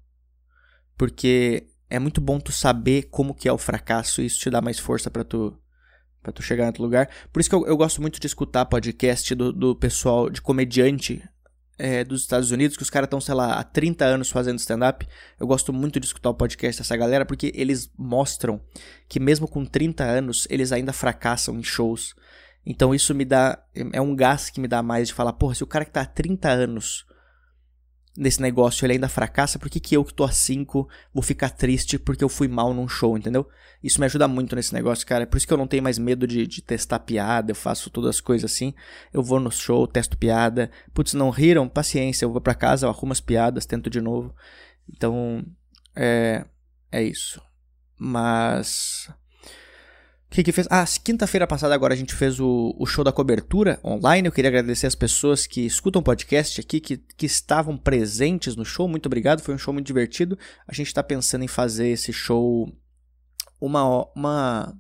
Porque 0.98 1.68
é 1.90 2.00
muito 2.00 2.22
bom 2.22 2.40
tu 2.40 2.52
saber 2.52 3.04
como 3.04 3.34
que 3.34 3.48
é 3.48 3.54
o 3.54 3.58
fracasso 3.58 4.22
e 4.22 4.26
isso 4.26 4.40
te 4.40 4.50
dá 4.50 4.62
mais 4.62 4.80
força 4.80 5.10
para 5.10 5.24
tu 5.24 5.58
para 6.22 6.34
tu 6.34 6.42
chegar 6.42 6.66
em 6.66 6.68
outro 6.68 6.84
lugar. 6.84 7.10
Por 7.32 7.40
isso 7.40 7.50
que 7.50 7.56
eu, 7.56 7.66
eu 7.66 7.78
gosto 7.78 8.02
muito 8.02 8.20
de 8.20 8.28
escutar 8.28 8.66
podcast 8.66 9.34
do, 9.34 9.54
do 9.54 9.74
pessoal, 9.74 10.30
de 10.30 10.42
comediante 10.42 11.24
é, 11.78 12.04
dos 12.04 12.22
Estados 12.22 12.52
Unidos, 12.52 12.76
que 12.76 12.84
os 12.84 12.90
caras 12.90 13.08
estão, 13.08 13.22
sei 13.22 13.36
lá, 13.36 13.54
há 13.54 13.64
30 13.64 14.04
anos 14.04 14.30
fazendo 14.30 14.60
stand-up. 14.60 15.08
Eu 15.40 15.48
gosto 15.48 15.72
muito 15.72 16.00
de 16.00 16.06
escutar 16.06 16.30
o 16.30 16.34
podcast 16.34 16.82
dessa 16.82 16.98
galera, 16.98 17.26
porque 17.26 17.52
eles 17.56 17.90
mostram 17.98 18.60
que 19.08 19.20
mesmo 19.20 19.48
com 19.48 19.66
30 19.66 20.04
anos, 20.04 20.48
eles 20.50 20.72
ainda 20.72 20.92
fracassam 20.92 21.58
em 21.58 21.64
shows. 21.64 22.14
Então 22.70 22.94
isso 22.94 23.16
me 23.16 23.24
dá. 23.24 23.58
É 23.94 24.02
um 24.02 24.14
gás 24.14 24.50
que 24.50 24.60
me 24.60 24.68
dá 24.68 24.84
mais 24.84 25.08
de 25.08 25.14
falar, 25.14 25.32
porra, 25.34 25.56
se 25.56 25.64
o 25.64 25.68
cara 25.68 25.86
que 25.86 25.92
tá 25.92 26.02
há 26.02 26.06
30 26.06 26.50
anos 26.50 27.06
nesse 28.18 28.42
negócio 28.42 28.84
ele 28.86 28.94
ainda 28.94 29.08
fracassa, 29.08 29.60
por 29.60 29.70
que, 29.70 29.80
que 29.80 29.96
eu 29.96 30.04
que 30.04 30.14
tô 30.14 30.24
há 30.24 30.32
5 30.32 30.90
vou 31.14 31.22
ficar 31.22 31.52
triste 31.52 32.00
porque 32.00 32.24
eu 32.24 32.30
fui 32.30 32.48
mal 32.48 32.74
num 32.74 32.88
show, 32.88 33.16
entendeu? 33.18 33.48
Isso 33.82 34.00
me 34.00 34.06
ajuda 34.06 34.28
muito 34.28 34.56
nesse 34.56 34.74
negócio, 34.74 35.06
cara. 35.06 35.24
É 35.24 35.26
por 35.26 35.38
isso 35.38 35.48
que 35.48 35.54
eu 35.54 35.58
não 35.58 35.68
tenho 35.68 35.84
mais 35.84 35.98
medo 35.98 36.28
de, 36.28 36.46
de 36.46 36.62
testar 36.62 37.00
piada, 37.00 37.52
eu 37.52 37.56
faço 37.56 37.90
todas 37.90 38.10
as 38.10 38.20
coisas 38.20 38.52
assim. 38.52 38.74
Eu 39.14 39.24
vou 39.24 39.40
no 39.40 39.52
show, 39.52 39.88
testo 39.88 40.18
piada. 40.18 40.72
Putz, 40.94 41.14
não 41.14 41.30
riram? 41.30 41.70
Paciência, 41.70 42.26
eu 42.26 42.32
vou 42.32 42.42
para 42.42 42.56
casa, 42.56 42.86
eu 42.86 42.90
arrumo 42.90 43.14
as 43.14 43.22
piadas, 43.22 43.68
tento 43.68 43.90
de 43.90 44.02
novo. 44.02 44.36
Então, 44.90 45.46
é. 45.96 46.44
É 46.92 47.04
isso. 47.04 47.42
Mas. 47.98 49.10
Que, 50.30 50.44
que 50.44 50.52
fez? 50.52 50.68
Ah, 50.70 50.86
quinta-feira 51.04 51.48
passada 51.48 51.74
agora 51.74 51.94
a 51.94 51.98
gente 51.98 52.14
fez 52.14 52.40
o, 52.40 52.76
o 52.78 52.86
show 52.86 53.04
da 53.04 53.14
cobertura 53.14 53.80
online. 53.84 54.28
Eu 54.28 54.32
queria 54.32 54.50
agradecer 54.50 54.86
as 54.86 54.96
pessoas 54.96 55.48
que 55.48 55.66
escutam 55.66 56.02
o 56.02 56.04
podcast 56.04 56.60
aqui, 56.60 56.80
que, 56.82 56.98
que 56.98 57.26
estavam 57.26 57.78
presentes 57.78 58.56
no 58.56 58.66
show. 58.66 58.88
Muito 58.88 59.06
obrigado, 59.06 59.42
foi 59.42 59.56
um 59.56 59.58
show 59.58 59.74
muito 59.74 59.88
divertido. 59.88 60.38
A 60.68 60.74
gente 60.74 60.88
está 60.88 61.02
pensando 61.02 61.44
em 61.44 61.48
fazer 61.48 61.88
esse 61.88 62.12
show 62.12 62.70
uma, 63.60 64.06
uma, 64.14 64.78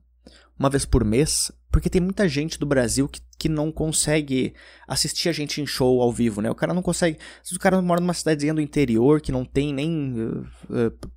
uma 0.59 0.69
vez 0.69 0.85
por 0.85 1.05
mês, 1.05 1.49
porque 1.71 1.89
tem 1.89 2.01
muita 2.01 2.27
gente 2.27 2.59
do 2.59 2.65
Brasil 2.65 3.07
que, 3.07 3.21
que 3.39 3.47
não 3.47 3.71
consegue 3.71 4.53
assistir 4.85 5.29
a 5.29 5.31
gente 5.31 5.61
em 5.61 5.65
show 5.65 6.01
ao 6.01 6.11
vivo, 6.11 6.41
né? 6.41 6.51
O 6.51 6.55
cara 6.55 6.73
não 6.73 6.81
consegue. 6.81 7.19
Se 7.41 7.55
o 7.55 7.59
cara 7.59 7.81
mora 7.81 8.01
numa 8.01 8.13
cidadezinha 8.13 8.53
do 8.53 8.61
interior 8.61 9.21
que 9.21 9.31
não 9.31 9.45
tem 9.45 9.73
nem 9.73 10.13
uh, 10.13 10.47
uh, 10.69 11.11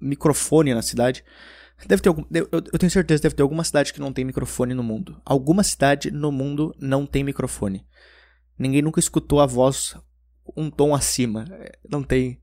microfone 0.00 0.74
na 0.74 0.82
cidade. 0.82 1.24
Deve 1.86 2.02
ter 2.02 2.08
algum, 2.08 2.24
eu, 2.32 2.48
eu 2.52 2.78
tenho 2.78 2.90
certeza 2.90 3.20
que 3.20 3.24
deve 3.24 3.34
ter 3.34 3.42
alguma 3.42 3.64
cidade 3.64 3.92
que 3.92 4.00
não 4.00 4.12
tem 4.12 4.24
microfone 4.24 4.74
no 4.74 4.82
mundo. 4.82 5.20
Alguma 5.24 5.62
cidade 5.62 6.10
no 6.10 6.30
mundo 6.30 6.74
não 6.78 7.06
tem 7.06 7.24
microfone. 7.24 7.86
Ninguém 8.58 8.82
nunca 8.82 9.00
escutou 9.00 9.40
a 9.40 9.46
voz 9.46 9.96
um 10.56 10.70
tom 10.70 10.94
acima. 10.94 11.44
Não 11.88 12.02
tem. 12.02 12.40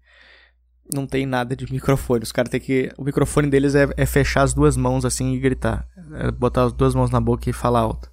não 0.94 1.06
tem 1.06 1.26
nada 1.26 1.56
de 1.56 1.72
microfone. 1.72 2.24
Os 2.24 2.32
caras 2.32 2.50
têm 2.50 2.60
que. 2.60 2.92
O 2.98 3.04
microfone 3.04 3.50
deles 3.50 3.76
é, 3.76 3.88
é, 3.96 4.06
fechar 4.06 4.44
as 4.44 4.54
duas 4.54 4.76
mãos 4.76 5.06
assim 5.06 5.34
e 5.34 5.40
gritar. 5.40 5.88
É 6.16 6.32
botar 6.32 6.66
as 6.66 6.74
duas 6.74 6.96
mãos 6.96 7.10
na 7.10 7.20
boca 7.20 7.50
e 7.50 7.54
falar 7.54 7.80
alto. 7.80 8.12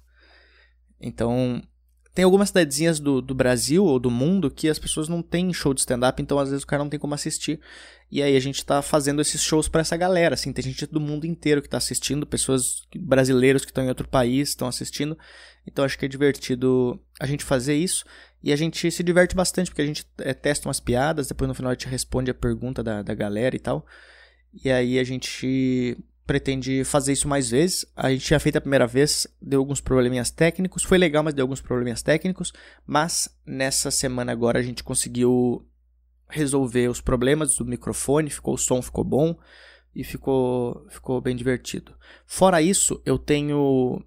Então. 0.99 1.61
Tem 2.17 2.25
algumas 2.25 2.49
cidadezinhas 2.49 2.99
do, 2.99 3.21
do 3.21 3.35
Brasil 3.35 3.85
ou 3.85 3.99
do 3.99 4.09
mundo 4.09 4.49
que 4.49 4.67
as 4.67 4.79
pessoas 4.79 5.07
não 5.07 5.21
têm 5.21 5.53
show 5.53 5.71
de 5.71 5.81
stand-up, 5.81 6.19
então 6.19 6.39
às 6.39 6.49
vezes 6.49 6.63
o 6.63 6.65
cara 6.65 6.83
não 6.83 6.89
tem 6.89 6.99
como 6.99 7.13
assistir. 7.13 7.59
E 8.09 8.23
aí 8.23 8.35
a 8.35 8.39
gente 8.39 8.65
tá 8.65 8.81
fazendo 8.81 9.21
esses 9.21 9.39
shows 9.39 9.67
para 9.67 9.81
essa 9.81 9.95
galera, 9.95 10.33
assim, 10.33 10.51
tem 10.51 10.63
gente 10.65 10.87
do 10.87 10.99
mundo 10.99 11.27
inteiro 11.27 11.61
que 11.61 11.69
tá 11.69 11.77
assistindo, 11.77 12.25
pessoas 12.25 12.81
brasileiros 12.95 13.63
que 13.63 13.69
estão 13.69 13.83
em 13.83 13.89
outro 13.89 14.07
país 14.07 14.49
estão 14.49 14.67
assistindo. 14.67 15.15
Então 15.67 15.85
acho 15.85 15.95
que 15.95 16.05
é 16.05 16.07
divertido 16.07 16.99
a 17.19 17.27
gente 17.27 17.43
fazer 17.43 17.75
isso. 17.75 18.03
E 18.41 18.51
a 18.51 18.55
gente 18.55 18.89
se 18.89 19.03
diverte 19.03 19.35
bastante, 19.35 19.69
porque 19.69 19.83
a 19.83 19.85
gente 19.85 20.03
é, 20.17 20.33
testa 20.33 20.67
umas 20.67 20.79
piadas, 20.79 21.27
depois 21.27 21.47
no 21.47 21.53
final 21.53 21.69
a 21.69 21.75
gente 21.75 21.87
responde 21.87 22.31
a 22.31 22.33
pergunta 22.33 22.81
da, 22.81 23.03
da 23.03 23.13
galera 23.13 23.55
e 23.55 23.59
tal. 23.59 23.85
E 24.63 24.71
aí 24.71 24.97
a 24.97 25.03
gente 25.03 25.95
pretende 26.27 26.83
fazer 26.83 27.13
isso 27.13 27.27
mais 27.27 27.49
vezes. 27.49 27.85
A 27.95 28.11
gente 28.11 28.25
tinha 28.25 28.39
feito 28.39 28.57
a 28.57 28.61
primeira 28.61 28.85
vez, 28.85 29.25
deu 29.41 29.61
alguns 29.61 29.79
probleminhas 29.79 30.29
técnicos. 30.29 30.83
Foi 30.83 30.97
legal, 30.97 31.23
mas 31.23 31.33
deu 31.33 31.43
alguns 31.43 31.61
probleminhas 31.61 32.03
técnicos. 32.03 32.51
Mas 32.85 33.29
nessa 33.45 33.89
semana 33.89 34.33
agora 34.33 34.59
a 34.59 34.61
gente 34.61 34.83
conseguiu 34.83 35.65
resolver 36.29 36.89
os 36.89 36.99
problemas 36.99 37.55
do 37.55 37.65
microfone, 37.65 38.29
ficou 38.29 38.55
o 38.55 38.57
som 38.57 38.81
ficou 38.81 39.05
bom 39.05 39.39
e 39.95 40.03
ficou 40.03 40.85
ficou 40.89 41.21
bem 41.21 41.35
divertido. 41.35 41.95
Fora 42.25 42.61
isso, 42.61 43.01
eu 43.05 43.17
tenho 43.17 44.03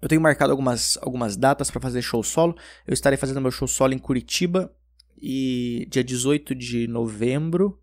eu 0.00 0.08
tenho 0.08 0.20
marcado 0.20 0.52
algumas, 0.52 0.96
algumas 1.02 1.36
datas 1.36 1.70
para 1.70 1.80
fazer 1.80 2.00
show 2.02 2.22
solo. 2.22 2.56
Eu 2.86 2.94
estarei 2.94 3.16
fazendo 3.16 3.40
meu 3.40 3.50
show 3.50 3.66
solo 3.66 3.92
em 3.92 3.98
Curitiba 3.98 4.72
e 5.20 5.88
dia 5.90 6.04
18 6.04 6.54
de 6.54 6.86
novembro. 6.86 7.80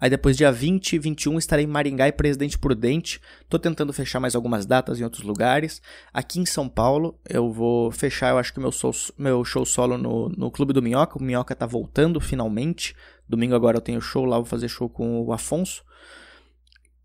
Aí 0.00 0.08
depois 0.08 0.36
dia 0.36 0.52
20 0.52 0.92
e 0.92 0.98
21 0.98 1.38
estarei 1.38 1.64
em 1.64 1.68
Maringá 1.68 2.06
e 2.06 2.12
Presidente 2.12 2.56
Prudente. 2.56 3.20
Tô 3.48 3.58
tentando 3.58 3.92
fechar 3.92 4.20
mais 4.20 4.36
algumas 4.36 4.64
datas 4.64 5.00
em 5.00 5.04
outros 5.04 5.24
lugares. 5.24 5.82
Aqui 6.14 6.38
em 6.38 6.46
São 6.46 6.68
Paulo 6.68 7.18
eu 7.28 7.52
vou 7.52 7.90
fechar, 7.90 8.30
eu 8.30 8.38
acho 8.38 8.54
que 8.54 8.60
meu, 8.60 8.70
show, 8.70 8.92
meu 9.18 9.44
show 9.44 9.66
solo 9.66 9.98
no, 9.98 10.28
no 10.28 10.50
Clube 10.50 10.72
do 10.72 10.80
Minhoca. 10.80 11.18
O 11.18 11.22
Minhoca 11.22 11.54
tá 11.54 11.66
voltando 11.66 12.20
finalmente. 12.20 12.94
Domingo 13.28 13.56
agora 13.56 13.76
eu 13.76 13.82
tenho 13.82 14.00
show 14.00 14.24
lá, 14.24 14.36
vou 14.36 14.46
fazer 14.46 14.68
show 14.68 14.88
com 14.88 15.20
o 15.20 15.32
Afonso. 15.32 15.84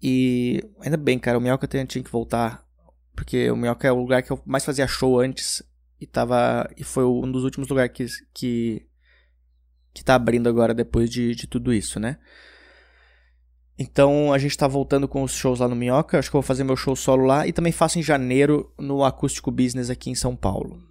E 0.01 0.63
ainda 0.79 0.97
bem, 0.97 1.17
cara, 1.17 1.37
o 1.37 1.41
Minhoca 1.41 1.67
tinha 1.67 2.03
que 2.03 2.11
voltar 2.11 2.63
porque 3.15 3.49
o 3.49 3.55
Minhoca 3.55 3.87
é 3.87 3.91
o 3.91 3.99
lugar 3.99 4.23
que 4.23 4.31
eu 4.31 4.41
mais 4.45 4.65
fazia 4.65 4.87
show 4.87 5.19
antes. 5.19 5.63
E 5.99 6.05
tava. 6.05 6.69
E 6.77 6.83
foi 6.83 7.05
um 7.05 7.31
dos 7.31 7.43
últimos 7.43 7.69
lugares 7.69 7.91
que. 7.93 8.05
que, 8.33 8.85
que 9.93 10.03
tá 10.03 10.15
abrindo 10.15 10.49
agora 10.49 10.73
depois 10.73 11.09
de, 11.09 11.33
de 11.35 11.47
tudo 11.47 11.73
isso, 11.73 11.99
né? 11.99 12.17
Então 13.77 14.31
a 14.31 14.37
gente 14.37 14.57
tá 14.57 14.67
voltando 14.67 15.07
com 15.07 15.23
os 15.23 15.33
shows 15.33 15.59
lá 15.59 15.67
no 15.67 15.75
Minhoca. 15.75 16.19
Acho 16.19 16.29
que 16.29 16.35
eu 16.35 16.41
vou 16.41 16.47
fazer 16.47 16.63
meu 16.63 16.75
show 16.75 16.95
solo 16.95 17.25
lá. 17.25 17.47
E 17.47 17.53
também 17.53 17.71
faço 17.71 17.99
em 17.99 18.03
janeiro 18.03 18.71
no 18.77 19.03
Acústico 19.03 19.51
Business 19.51 19.89
aqui 19.89 20.09
em 20.09 20.15
São 20.15 20.35
Paulo. 20.35 20.81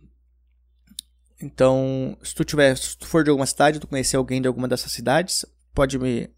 Então, 1.40 2.16
se 2.22 2.34
tu 2.34 2.44
tiver, 2.44 2.76
se 2.76 2.96
tu 2.96 3.06
for 3.06 3.24
de 3.24 3.30
alguma 3.30 3.46
cidade, 3.46 3.80
tu 3.80 3.86
conhecer 3.86 4.16
alguém 4.16 4.40
de 4.40 4.46
alguma 4.46 4.68
dessas 4.68 4.92
cidades, 4.92 5.44
pode 5.74 5.98
me, 5.98 6.30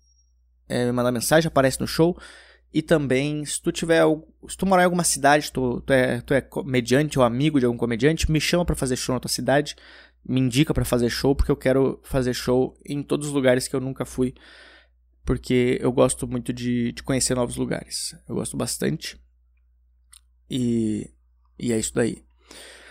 é, 0.66 0.86
me 0.86 0.92
mandar 0.92 1.12
mensagem, 1.12 1.48
aparece 1.48 1.80
no 1.80 1.86
show. 1.86 2.16
E 2.72 2.82
também, 2.82 3.44
se 3.44 3.60
tu 3.62 3.70
tiver. 3.70 4.02
Se 4.48 4.56
tu 4.56 4.66
morar 4.66 4.82
em 4.82 4.86
alguma 4.86 5.04
cidade, 5.04 5.52
tu, 5.52 5.80
tu, 5.82 5.92
é, 5.92 6.20
tu 6.20 6.34
é 6.34 6.40
comediante 6.40 7.18
ou 7.18 7.24
amigo 7.24 7.60
de 7.60 7.66
algum 7.66 7.78
comediante, 7.78 8.30
me 8.30 8.40
chama 8.40 8.64
para 8.64 8.74
fazer 8.74 8.96
show 8.96 9.14
na 9.14 9.20
tua 9.20 9.30
cidade. 9.30 9.76
Me 10.26 10.40
indica 10.40 10.74
para 10.74 10.84
fazer 10.84 11.10
show, 11.10 11.36
porque 11.36 11.52
eu 11.52 11.56
quero 11.56 12.00
fazer 12.02 12.34
show 12.34 12.76
em 12.84 13.02
todos 13.02 13.28
os 13.28 13.32
lugares 13.32 13.68
que 13.68 13.76
eu 13.76 13.80
nunca 13.80 14.04
fui. 14.04 14.34
Porque 15.24 15.78
eu 15.80 15.90
gosto 15.90 16.28
muito 16.28 16.52
de, 16.52 16.92
de 16.92 17.02
conhecer 17.02 17.34
novos 17.34 17.56
lugares. 17.56 18.14
Eu 18.28 18.34
gosto 18.34 18.56
bastante. 18.56 19.18
E, 20.50 21.10
e 21.58 21.72
é 21.72 21.78
isso 21.78 21.94
daí. 21.94 22.22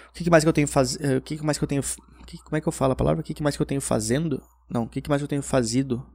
O 0.09 0.13
que, 0.13 0.23
que 0.23 0.29
mais 0.29 0.43
que 0.43 0.47
eu 0.47 0.53
tenho 0.53 0.67
faz... 0.67 0.99
Eh, 0.99 1.17
o 1.17 1.21
que, 1.21 1.37
que 1.37 1.43
mais 1.43 1.57
que 1.57 1.63
eu 1.63 1.67
tenho. 1.67 1.83
Que, 2.25 2.37
como 2.39 2.55
é 2.55 2.61
que 2.61 2.67
eu 2.67 2.71
falo 2.71 2.93
a 2.93 2.95
palavra? 2.95 3.21
O 3.21 3.23
que, 3.23 3.33
que 3.33 3.43
mais 3.43 3.55
que 3.55 3.61
eu 3.61 3.65
tenho 3.65 3.81
fazendo? 3.81 4.41
Não, 4.69 4.83
o 4.83 4.89
que, 4.89 5.01
que 5.01 5.09
mais 5.09 5.21
eu 5.21 5.27
tenho 5.27 5.43
fazido? 5.43 6.05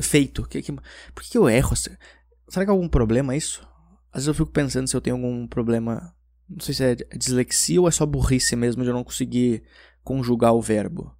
Feito. 0.00 0.46
Que 0.46 0.62
que... 0.62 0.72
Por 0.72 1.22
que, 1.22 1.30
que 1.30 1.38
eu 1.38 1.48
erro? 1.48 1.74
Será 1.76 2.64
que 2.64 2.70
é 2.70 2.72
algum 2.72 2.88
problema 2.88 3.36
isso? 3.36 3.66
Às 4.12 4.24
vezes 4.24 4.28
eu 4.28 4.34
fico 4.34 4.50
pensando 4.50 4.86
se 4.86 4.96
eu 4.96 5.00
tenho 5.00 5.16
algum 5.16 5.46
problema. 5.46 6.14
Não 6.48 6.60
sei 6.60 6.74
se 6.74 6.84
é 6.84 6.94
dislexia 7.16 7.80
ou 7.80 7.88
é 7.88 7.90
só 7.90 8.06
burrice 8.06 8.54
mesmo 8.54 8.82
de 8.82 8.90
eu 8.90 8.94
não 8.94 9.02
conseguir 9.02 9.64
conjugar 10.04 10.52
o 10.52 10.60
verbo. 10.60 11.16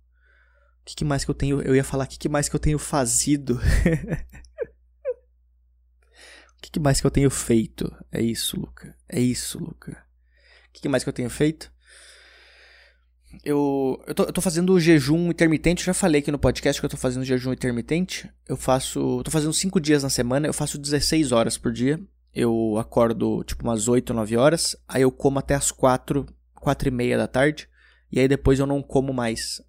O 0.83 0.85
que, 0.85 0.97
que 0.97 1.05
mais 1.05 1.25
que 1.25 1.31
eu 1.31 1.35
tenho. 1.35 1.63
Eu 1.63 1.75
ia 1.75 1.85
falar 1.85 2.05
o 2.05 2.09
que, 2.09 2.19
que 2.19 2.29
mais 2.29 2.49
que 2.49 2.57
eu 2.57 2.61
tenho 2.61 2.79
fazido. 2.79 3.55
o 3.55 3.59
que, 6.61 6.71
que 6.73 6.81
mais 6.81 7.01
que 7.01 7.07
eu 7.07 7.11
tenho 7.11 7.31
feito? 7.31 7.91
É 8.11 8.21
isso, 8.21 8.61
Luca. 8.61 8.95
É 9.09 9.21
isso, 9.21 9.59
Luca. 9.59 9.93
O 10.69 10.73
que, 10.73 10.89
mais 10.89 11.05
que 11.05 11.09
eu 11.09 11.13
tenho 11.13 11.31
feito? 11.31 11.73
eu, 13.45 14.03
eu, 14.07 14.15
tô, 14.15 14.25
eu 14.25 14.33
tô 14.33 14.41
fazendo 14.41 14.79
jejum 14.79 15.31
intermitente, 15.31 15.83
eu 15.83 15.87
já 15.87 15.95
falei 15.95 16.21
aqui 16.21 16.31
no 16.31 16.39
podcast 16.39 16.81
que 16.81 16.85
eu 16.85 16.91
tô 16.91 16.97
fazendo 16.97 17.25
jejum 17.25 17.53
intermitente. 17.53 18.31
Eu 18.47 18.57
faço. 18.57 19.23
tô 19.25 19.31
fazendo 19.31 19.53
5 19.53 19.81
dias 19.81 20.03
na 20.03 20.11
semana, 20.11 20.47
eu 20.47 20.53
faço 20.53 20.79
16 20.79 21.33
horas 21.33 21.57
por 21.57 21.73
dia. 21.73 21.99
Eu 22.35 22.77
acordo 22.79 23.43
tipo 23.45 23.63
umas 23.63 23.89
8, 23.89 24.13
9 24.13 24.37
horas. 24.37 24.77
Aí 24.89 25.03
eu 25.03 25.11
como 25.11 25.39
até 25.39 25.55
as 25.55 25.71
4, 25.71 26.27
4 26.55 26.89
e 26.89 26.91
meia 26.91 27.17
da 27.17 27.27
tarde. 27.27 27.69
E 28.11 28.21
aí 28.21 28.29
depois 28.29 28.59
eu 28.59 28.67
não 28.67 28.83
como 28.83 29.13
mais. 29.13 29.63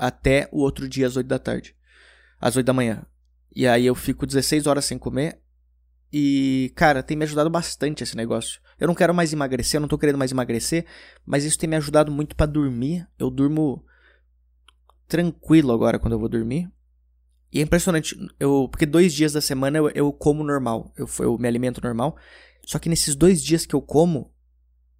Até 0.00 0.48
o 0.50 0.60
outro 0.60 0.88
dia 0.88 1.06
às 1.06 1.14
8 1.14 1.26
da 1.26 1.38
tarde. 1.38 1.76
Às 2.40 2.56
8 2.56 2.64
da 2.64 2.72
manhã. 2.72 3.04
E 3.54 3.66
aí 3.66 3.84
eu 3.84 3.94
fico 3.94 4.26
16 4.26 4.66
horas 4.66 4.86
sem 4.86 4.96
comer. 4.96 5.38
E, 6.10 6.72
cara, 6.74 7.02
tem 7.02 7.18
me 7.18 7.24
ajudado 7.24 7.50
bastante 7.50 8.02
esse 8.02 8.16
negócio. 8.16 8.62
Eu 8.78 8.88
não 8.88 8.94
quero 8.94 9.14
mais 9.14 9.30
emagrecer, 9.30 9.76
eu 9.76 9.82
não 9.82 9.88
tô 9.88 9.98
querendo 9.98 10.16
mais 10.16 10.32
emagrecer, 10.32 10.86
mas 11.24 11.44
isso 11.44 11.58
tem 11.58 11.68
me 11.68 11.76
ajudado 11.76 12.10
muito 12.10 12.34
para 12.34 12.46
dormir. 12.46 13.06
Eu 13.18 13.30
durmo 13.30 13.84
tranquilo 15.06 15.70
agora 15.70 15.98
quando 15.98 16.14
eu 16.14 16.18
vou 16.18 16.30
dormir. 16.30 16.72
E 17.52 17.58
é 17.58 17.62
impressionante, 17.62 18.16
eu, 18.38 18.68
porque 18.70 18.86
dois 18.86 19.12
dias 19.12 19.34
da 19.34 19.40
semana 19.42 19.76
eu, 19.76 19.90
eu 19.90 20.12
como 20.12 20.42
normal, 20.42 20.94
eu, 20.96 21.06
eu 21.18 21.36
me 21.36 21.46
alimento 21.46 21.82
normal. 21.82 22.16
Só 22.64 22.78
que 22.78 22.88
nesses 22.88 23.14
dois 23.14 23.42
dias 23.42 23.66
que 23.66 23.74
eu 23.74 23.82
como, 23.82 24.32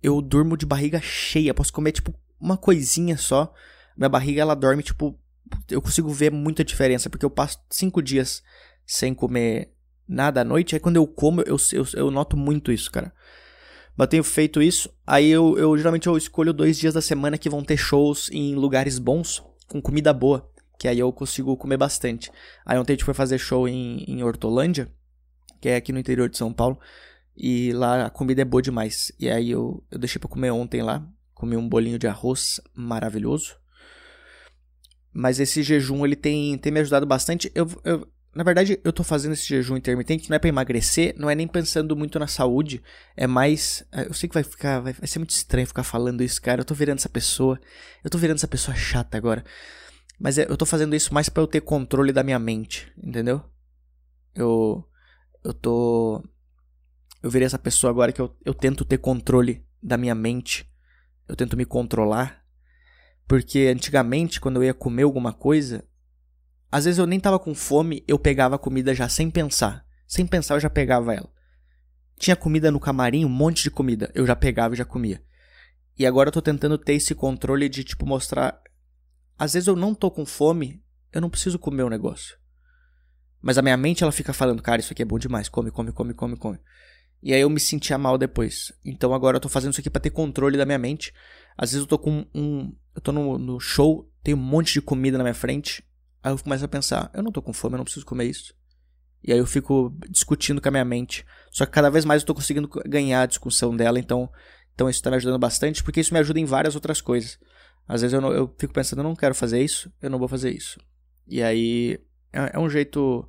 eu 0.03 0.21
durmo 0.21 0.59
de 0.59 0.67
barriga 0.67 1.01
cheia. 1.01 1.55
Posso 1.55 1.73
comer, 1.73 1.93
tipo, 1.93 2.13
uma 2.39 2.59
coisinha 2.59 3.17
só. 3.17 3.55
Minha 3.97 4.09
barriga, 4.09 4.41
ela 4.41 4.55
dorme, 4.55 4.83
tipo. 4.83 5.19
Eu 5.69 5.83
consigo 5.83 6.09
ver 6.11 6.31
muita 6.31 6.65
diferença, 6.65 7.11
porque 7.11 7.25
eu 7.25 7.31
passo 7.31 7.59
cinco 7.69 8.01
dias 8.01 8.43
sem 8.87 9.13
comer 9.13 9.73
nada 10.11 10.41
à 10.41 10.45
noite. 10.45 10.75
Aí 10.75 10.81
quando 10.81 10.97
eu 10.97 11.07
como, 11.07 11.41
eu, 11.43 11.57
eu, 11.73 11.87
eu 11.95 12.11
noto 12.11 12.37
muito 12.37 12.73
isso, 12.73 12.91
cara. 12.91 13.13
Mas 13.97 14.07
eu 14.07 14.11
tenho 14.11 14.25
feito 14.25 14.61
isso. 14.61 14.91
Aí 15.07 15.31
eu, 15.31 15.57
eu 15.57 15.77
geralmente 15.77 16.07
eu 16.07 16.17
escolho 16.17 16.53
dois 16.53 16.79
dias 16.79 16.95
da 16.95 17.01
semana 17.01 17.39
que 17.39 17.49
vão 17.49 17.63
ter 17.63 17.77
shows 17.77 18.29
em 18.33 18.55
lugares 18.55 18.99
bons, 18.99 19.43
com 19.69 19.81
comida 19.81 20.13
boa. 20.13 20.51
Que 20.79 20.89
aí 20.89 20.99
eu 20.99 21.13
consigo 21.13 21.57
comer 21.57 21.77
bastante. 21.77 22.33
Aí 22.65 22.79
ontem 22.79 22.93
a 22.93 22.97
gente 22.97 23.05
foi 23.05 23.15
fazer 23.15 23.39
show 23.39 23.69
em, 23.69 24.05
em 24.09 24.23
Hortolândia, 24.23 24.91
que 25.61 25.69
é 25.69 25.77
aqui 25.77 25.93
no 25.93 25.99
interior 25.99 26.29
de 26.29 26.39
São 26.39 26.53
Paulo. 26.53 26.79
E 27.37 27.73
lá 27.73 28.07
a 28.07 28.11
comida 28.11 28.43
é 28.43 28.45
boa 28.45 28.63
demais. 28.63 29.13
E 29.19 29.29
aí 29.31 29.51
eu, 29.51 29.85
eu 29.91 29.99
deixei 29.99 30.19
pra 30.19 30.29
comer 30.29 30.51
ontem 30.51 30.83
lá. 30.83 31.07
Comi 31.35 31.57
um 31.57 31.69
bolinho 31.69 31.99
de 31.99 32.07
arroz 32.07 32.61
maravilhoso. 32.75 33.60
Mas 35.13 35.41
esse 35.41 35.63
jejum 35.63 36.05
ele 36.05 36.17
tem, 36.17 36.57
tem 36.59 36.73
me 36.73 36.81
ajudado 36.81 37.05
bastante. 37.07 37.51
Eu, 37.55 37.69
eu, 37.85 38.07
na 38.35 38.45
verdade, 38.45 38.81
eu 38.85 38.93
tô 38.93 39.03
fazendo 39.03 39.33
esse 39.33 39.47
jejum 39.47 39.77
intermitente 39.77 40.31
não 40.31 40.37
é 40.37 40.39
para 40.39 40.49
emagrecer, 40.49 41.15
não 41.19 41.29
é 41.29 41.35
nem 41.35 41.49
pensando 41.49 41.97
muito 41.97 42.19
na 42.19 42.29
saúde, 42.29 42.81
é 43.17 43.27
mais. 43.27 43.85
É, 43.91 44.07
eu 44.07 44.15
sei 44.15 44.29
que 44.29 44.35
vai 44.35 44.45
ficar. 44.45 44.81
Vai, 44.81 44.93
vai 44.93 45.07
ser 45.09 45.19
muito 45.19 45.31
estranho 45.31 45.67
ficar 45.67 45.83
falando 45.83 46.23
isso, 46.23 46.41
cara. 46.41 46.61
Eu 46.61 46.65
tô 46.65 46.75
virando 46.75 46.99
essa 46.99 47.09
pessoa. 47.09 47.59
Eu 48.05 48.11
tô 48.11 48.19
virando 48.19 48.37
essa 48.37 48.49
pessoa 48.49 48.77
chata 48.77 49.17
agora. 49.17 49.45
Mas 50.19 50.39
é, 50.39 50.47
eu 50.49 50.57
tô 50.57 50.65
fazendo 50.65 50.95
isso 50.95 51.13
mais 51.13 51.29
para 51.29 51.43
eu 51.43 51.47
ter 51.47 51.61
controle 51.61 52.13
da 52.13 52.23
minha 52.23 52.39
mente, 52.39 52.93
entendeu? 52.97 53.43
Eu. 54.35 54.85
Eu 55.43 55.53
tô. 55.53 56.23
Eu 57.23 57.31
virei 57.31 57.47
essa 57.47 57.59
pessoa 57.59 57.91
agora 57.91 58.13
que 58.13 58.21
eu, 58.21 58.35
eu 58.45 58.55
tento 58.55 58.85
ter 58.85 58.99
controle 58.99 59.65
da 59.83 59.97
minha 59.97 60.15
mente. 60.15 60.71
Eu 61.27 61.35
tento 61.35 61.57
me 61.57 61.65
controlar. 61.65 62.40
Porque 63.31 63.69
antigamente, 63.73 64.41
quando 64.41 64.57
eu 64.57 64.65
ia 64.65 64.75
comer 64.75 65.05
alguma 65.05 65.33
coisa, 65.33 65.85
às 66.69 66.85
vezes 66.85 66.99
eu 66.99 67.07
nem 67.07 67.21
tava 67.21 67.39
com 67.39 67.55
fome, 67.55 68.03
eu 68.09 68.19
pegava 68.19 68.57
a 68.57 68.59
comida 68.59 68.93
já 68.93 69.09
sem 69.09 69.31
pensar. 69.31 69.87
Sem 70.05 70.27
pensar 70.27 70.57
eu 70.57 70.61
já 70.61 70.69
pegava 70.69 71.15
ela. 71.15 71.33
Tinha 72.19 72.35
comida 72.35 72.73
no 72.73 72.81
camarim, 72.81 73.25
um 73.25 73.29
monte 73.29 73.63
de 73.63 73.71
comida. 73.71 74.11
Eu 74.17 74.27
já 74.27 74.35
pegava 74.35 74.75
e 74.75 74.77
já 74.77 74.85
comia. 74.85 75.23
E 75.97 76.05
agora 76.05 76.27
eu 76.27 76.33
tô 76.33 76.43
tentando 76.43 76.77
ter 76.77 76.95
esse 76.95 77.15
controle 77.15 77.69
de, 77.69 77.85
tipo, 77.85 78.05
mostrar. 78.05 78.61
Às 79.39 79.53
vezes 79.53 79.69
eu 79.69 79.77
não 79.77 79.95
tô 79.95 80.11
com 80.11 80.27
fome, 80.27 80.83
eu 81.13 81.21
não 81.21 81.31
preciso 81.31 81.57
comer 81.57 81.85
o 81.85 81.87
um 81.87 81.91
negócio. 81.91 82.37
Mas 83.41 83.57
a 83.57 83.63
minha 83.63 83.77
mente, 83.77 84.03
ela 84.03 84.11
fica 84.11 84.33
falando, 84.33 84.61
cara, 84.61 84.81
isso 84.81 84.93
aqui 84.93 85.03
é 85.03 85.07
bom 85.07 85.21
demais. 85.21 85.49
Come, 85.49 85.71
come, 85.71 85.93
come, 85.93 86.15
come, 86.15 86.37
come. 86.37 86.59
E 87.23 87.35
aí 87.35 87.41
eu 87.41 87.51
me 87.51 87.61
sentia 87.61 87.99
mal 87.99 88.17
depois. 88.17 88.73
Então 88.85 89.13
agora 89.13 89.37
eu 89.37 89.41
tô 89.41 89.49
fazendo 89.49 89.73
isso 89.73 89.81
aqui 89.81 89.91
para 89.91 90.01
ter 90.01 90.11
controle 90.11 90.57
da 90.57 90.65
minha 90.65 90.79
mente. 90.79 91.13
Às 91.57 91.73
vezes 91.73 91.83
eu 91.83 91.89
tô 91.89 91.99
com 91.99 92.27
um. 92.35 92.73
Eu 92.95 93.01
tô 93.01 93.13
no, 93.13 93.39
no 93.39 93.61
show, 93.61 94.11
tem 94.23 94.35
um 94.35 94.39
monte 94.39 94.73
de 94.73 94.83
comida 94.83 95.19
na 95.19 95.25
minha 95.25 95.35
frente 95.35 95.85
Aí 96.23 96.33
eu 96.33 96.39
começo 96.39 96.65
a 96.65 96.69
pensar, 96.69 97.11
eu 97.15 97.23
não 97.23 97.33
tô 97.33 97.41
com 97.41 97.53
fome, 97.53 97.75
eu 97.75 97.79
não 97.79 97.85
preciso 97.85 98.05
comer 98.05 98.27
isso. 98.27 98.55
E 99.25 99.33
aí 99.33 99.39
eu 99.39 99.47
fico 99.47 99.95
discutindo 100.09 100.61
com 100.61 100.69
a 100.69 100.71
minha 100.71 100.85
mente. 100.85 101.25
Só 101.51 101.65
que 101.65 101.73
cada 101.73 101.91
vez 101.91 102.05
mais 102.05 102.23
eu 102.23 102.27
tô 102.27 102.35
conseguindo 102.35 102.69
ganhar 102.87 103.23
a 103.23 103.27
discussão 103.27 103.75
dela, 103.75 103.99
então, 103.99 104.31
então 104.75 104.89
isso 104.89 105.03
tá 105.03 105.11
me 105.11 105.17
ajudando 105.17 105.39
bastante, 105.39 105.83
porque 105.83 106.01
isso 106.01 106.13
me 106.13 106.21
ajuda 106.21 106.39
em 106.39 106.45
várias 106.45 106.75
outras 106.75 107.01
coisas. 107.01 107.39
Às 107.89 108.03
vezes 108.03 108.15
eu, 108.15 108.21
não, 108.21 108.33
eu 108.33 108.55
fico 108.59 108.73
pensando, 108.73 109.01
eu 109.01 109.05
não 109.05 109.17
quero 109.17 109.35
fazer 109.35 109.63
isso, 109.63 109.91
eu 110.01 110.11
não 110.11 110.19
vou 110.19 110.29
fazer 110.29 110.51
isso. 110.51 110.79
E 111.27 111.43
aí 111.43 111.99
é, 112.33 112.53
é 112.55 112.59
um 112.59 112.69
jeito. 112.69 113.27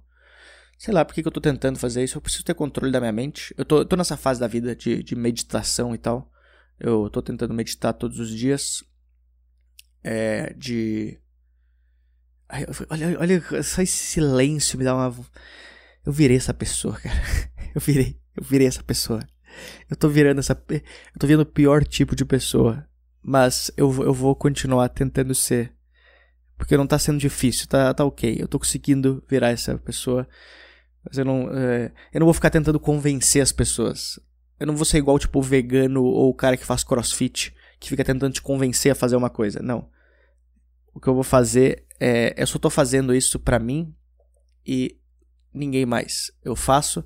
Sei 0.82 0.92
lá, 0.92 1.06
por 1.06 1.14
que, 1.14 1.22
eu 1.22 1.32
tô 1.32 1.40
tentando 1.40 1.78
fazer 1.78 2.04
isso? 2.04 2.18
Eu 2.18 2.22
preciso 2.24 2.44
ter 2.44 2.56
controle 2.56 2.92
da 2.92 3.00
minha 3.00 3.12
mente. 3.12 3.54
Eu 3.56 3.64
tô, 3.64 3.78
eu 3.82 3.86
tô 3.86 3.96
nessa 3.96 4.18
fase 4.18 4.40
da 4.40 4.48
vida 4.48 4.76
de, 4.76 5.04
de 5.04 5.16
meditação 5.16 5.94
e 5.94 5.98
tal. 6.00 6.28
Eu 6.80 7.08
tô 7.08 7.22
tentando 7.22 7.54
meditar 7.54 7.94
todos 7.94 8.20
os 8.20 8.32
dias. 8.32 8.84
É, 10.04 10.52
de. 10.56 11.20
Ai, 12.50 12.66
olha, 12.90 13.20
olha, 13.20 13.64
só 13.64 13.84
esse 13.84 13.94
silêncio 13.96 14.76
me 14.80 14.84
dá 14.84 14.96
uma. 14.96 15.16
Eu 16.04 16.12
virei 16.12 16.38
essa 16.38 16.52
pessoa, 16.52 16.98
cara. 16.98 17.22
Eu 17.76 17.80
virei, 17.80 18.20
eu 18.36 18.44
virei 18.44 18.68
essa 18.68 18.84
pessoa. 18.84 19.26
Eu 19.88 19.96
tô 19.96 20.10
virando 20.10 20.40
essa. 20.40 20.60
Eu 20.68 21.20
tô 21.20 21.28
vendo 21.28 21.42
o 21.42 21.46
pior 21.46 21.86
tipo 21.86 22.16
de 22.16 22.26
pessoa. 22.26 22.86
Mas 23.22 23.72
eu, 23.78 23.86
eu 24.04 24.14
vou 24.14 24.36
continuar 24.36 24.90
tentando 24.90 25.36
ser. 25.36 25.72
Porque 26.58 26.76
não 26.76 26.88
tá 26.88 26.98
sendo 26.98 27.20
difícil, 27.20 27.68
tá, 27.68 27.94
tá 27.94 28.04
ok. 28.04 28.36
Eu 28.40 28.48
tô 28.48 28.58
conseguindo 28.58 29.24
virar 29.30 29.52
essa 29.52 29.78
pessoa. 29.78 30.28
Mas 31.04 31.18
eu 31.18 31.26
não. 31.26 31.50
É, 31.52 31.92
eu 32.14 32.20
não 32.20 32.28
vou 32.28 32.34
ficar 32.34 32.50
tentando 32.50 32.80
convencer 32.80 33.42
as 33.42 33.52
pessoas. 33.52 34.20
Eu 34.60 34.68
não 34.68 34.76
vou 34.76 34.86
ser 34.86 34.98
igual, 34.98 35.18
tipo, 35.18 35.40
o 35.40 35.44
vegano 35.44 36.04
ou 36.04 36.30
o 36.30 36.34
cara 36.34 36.56
que 36.56 36.66
faz 36.66 36.84
crossfit, 36.84 37.56
que 37.80 37.90
fica 37.90 38.04
tentando 38.04 38.34
te 38.34 38.42
convencer 38.42 38.92
a 38.92 38.96
fazer 38.96 39.16
uma 39.16 39.30
coisa. 39.30 39.62
Não. 39.62 39.90
O 40.94 41.00
que 41.00 41.08
eu 41.08 41.14
vou 41.14 41.24
fazer 41.24 41.86
é. 42.00 42.34
Eu 42.38 42.48
só 42.48 42.60
tô 42.60 42.70
fazendo 42.70 43.14
isso 43.14 43.40
pra 43.40 43.60
mim 43.60 43.96
e 44.66 44.98
ninguém 45.54 45.86
mais. 45.86 46.32
Eu 46.44 46.56
faço 46.56 47.04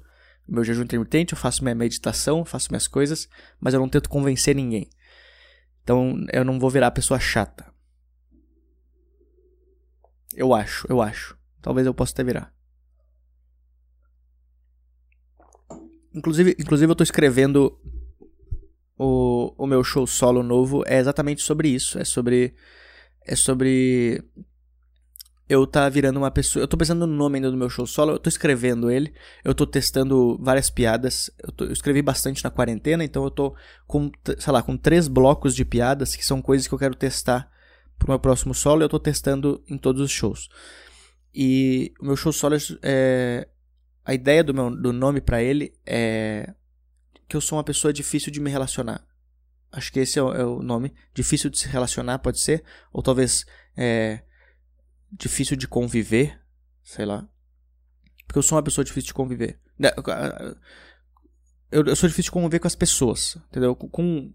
meu 0.48 0.64
jejum 0.64 0.84
intermitente, 0.84 1.34
eu 1.34 1.38
faço 1.38 1.64
minha 1.64 1.74
meditação, 1.76 2.46
faço 2.46 2.72
minhas 2.72 2.88
coisas, 2.88 3.28
mas 3.60 3.74
eu 3.74 3.80
não 3.80 3.90
tento 3.90 4.10
convencer 4.10 4.56
ninguém. 4.56 4.90
Então 5.84 6.16
eu 6.32 6.46
não 6.46 6.60
vou 6.60 6.70
virar 6.70 6.92
pessoa 6.92 7.20
chata. 7.20 7.66
Eu 10.34 10.54
acho, 10.54 10.86
eu 10.90 11.02
acho. 11.02 11.38
Talvez 11.62 11.88
eu 11.88 11.94
possa 11.94 12.12
até 12.12 12.24
virar. 12.24 12.55
Inclusive, 16.16 16.56
inclusive 16.58 16.90
eu 16.90 16.96
tô 16.96 17.04
escrevendo 17.04 17.78
o, 18.98 19.54
o 19.58 19.68
meu 19.68 19.84
show 19.84 20.08
solo 20.08 20.42
novo 20.42 20.84
é 20.88 20.98
exatamente 20.98 21.42
sobre 21.42 21.68
isso. 21.68 22.00
É 22.00 22.06
sobre. 22.06 22.56
É 23.26 23.36
sobre. 23.36 24.24
Eu 25.48 25.68
tá 25.68 25.88
virando 25.90 26.18
uma 26.18 26.32
pessoa. 26.32 26.64
Eu 26.64 26.68
tô 26.68 26.78
pensando 26.78 27.06
no 27.06 27.14
nome 27.14 27.38
ainda 27.38 27.52
do 27.52 27.58
meu 27.58 27.70
show 27.70 27.86
solo. 27.86 28.14
Eu 28.14 28.20
tô 28.20 28.30
escrevendo 28.30 28.90
ele. 28.90 29.14
Eu 29.44 29.54
tô 29.54 29.68
testando 29.68 30.40
várias 30.42 30.70
piadas. 30.70 31.30
Eu, 31.44 31.52
tô, 31.52 31.66
eu 31.66 31.74
escrevi 31.74 32.02
bastante 32.02 32.44
na 32.44 32.50
quarentena, 32.50 33.04
então 33.04 33.24
eu 33.24 33.30
tô 33.30 33.54
com, 33.86 34.10
sei 34.40 34.54
lá, 34.54 34.64
com 34.64 34.76
três 34.78 35.08
blocos 35.08 35.54
de 35.56 35.66
piadas 35.66 36.16
que 36.16 36.26
são 36.26 36.42
coisas 36.42 36.68
que 36.68 36.74
eu 36.74 36.80
quero 36.80 36.96
testar 36.96 37.52
pro 38.00 38.10
meu 38.10 38.20
próximo 38.20 38.56
solo. 38.56 38.82
Eu 38.82 38.90
tô 38.90 39.00
testando 39.00 39.62
em 39.70 39.78
todos 39.78 40.02
os 40.02 40.10
shows. 40.10 40.50
E 41.34 41.94
o 42.00 42.06
meu 42.06 42.16
show 42.16 42.32
solo 42.32 42.56
é, 42.82 43.48
a 44.06 44.14
ideia 44.14 44.44
do, 44.44 44.54
meu, 44.54 44.70
do 44.70 44.94
nome 44.94 45.20
para 45.20 45.42
ele 45.42 45.74
é 45.86 46.54
que 47.28 47.36
eu 47.36 47.42
sou 47.42 47.58
uma 47.58 47.64
pessoa 47.64 47.92
difícil 47.92 48.32
de 48.32 48.40
me 48.40 48.52
relacionar. 48.52 49.04
Acho 49.72 49.92
que 49.92 50.00
esse 50.00 50.20
é 50.20 50.22
o, 50.22 50.32
é 50.32 50.46
o 50.46 50.62
nome. 50.62 50.94
Difícil 51.12 51.50
de 51.50 51.58
se 51.58 51.68
relacionar, 51.68 52.20
pode 52.20 52.40
ser. 52.40 52.64
Ou 52.94 53.02
talvez 53.02 53.46
é, 53.76 54.22
difícil 55.12 55.58
de 55.58 55.68
conviver. 55.68 56.40
Sei 56.84 57.04
lá. 57.04 57.28
Porque 58.28 58.38
eu 58.38 58.44
sou 58.44 58.56
uma 58.56 58.64
pessoa 58.64 58.86
difícil 58.86 59.08
de 59.08 59.14
conviver. 59.16 59.60
Eu, 61.72 61.84
eu 61.84 61.96
sou 61.96 62.08
difícil 62.08 62.30
de 62.30 62.32
conviver 62.32 62.60
com 62.60 62.68
as 62.68 62.76
pessoas. 62.76 63.38
Entendeu? 63.50 63.76
Com, 63.76 63.90
com 63.90 64.34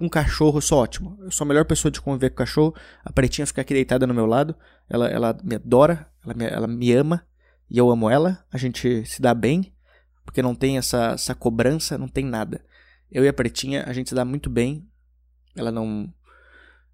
um 0.00 0.08
cachorro 0.08 0.58
eu 0.58 0.62
sou 0.62 0.78
ótimo. 0.78 1.18
Eu 1.22 1.32
sou 1.32 1.44
a 1.44 1.48
melhor 1.48 1.64
pessoa 1.64 1.90
de 1.90 2.00
conviver 2.00 2.30
com 2.30 2.36
cachorro. 2.36 2.72
A 3.04 3.12
pretinha 3.12 3.46
fica 3.46 3.60
aqui 3.60 3.74
deitada 3.74 4.06
no 4.06 4.14
meu 4.14 4.26
lado. 4.26 4.54
Ela, 4.88 5.08
ela 5.08 5.36
me 5.42 5.56
adora. 5.56 6.08
Ela 6.24 6.34
me, 6.34 6.46
ela 6.46 6.66
me 6.68 6.92
ama 6.92 7.26
e 7.72 7.78
eu 7.78 7.90
amo 7.90 8.10
ela, 8.10 8.44
a 8.52 8.58
gente 8.58 9.02
se 9.06 9.22
dá 9.22 9.32
bem, 9.32 9.72
porque 10.26 10.42
não 10.42 10.54
tem 10.54 10.76
essa, 10.76 11.12
essa 11.12 11.34
cobrança, 11.34 11.96
não 11.96 12.06
tem 12.06 12.22
nada. 12.22 12.62
Eu 13.10 13.24
e 13.24 13.28
a 13.28 13.32
Pretinha, 13.32 13.84
a 13.84 13.94
gente 13.94 14.10
se 14.10 14.14
dá 14.14 14.26
muito 14.26 14.50
bem, 14.50 14.86
ela 15.56 15.72
não 15.72 16.12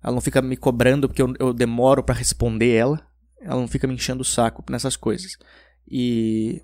ela 0.01 0.15
não 0.15 0.21
fica 0.21 0.41
me 0.41 0.57
cobrando 0.57 1.09
porque 1.09 1.21
eu, 1.21 1.35
eu 1.41 1.53
demoro 1.53 2.01
para 2.01 2.15
responder 2.15 2.71
ela, 2.77 3.05
ela 3.41 3.61
não 3.61 3.67
fica 3.67 3.89
me 3.89 3.95
enchendo 3.95 4.23
o 4.23 4.25
saco 4.25 4.65
nessas 4.71 4.97
coisas. 4.97 5.37
E 5.91 6.63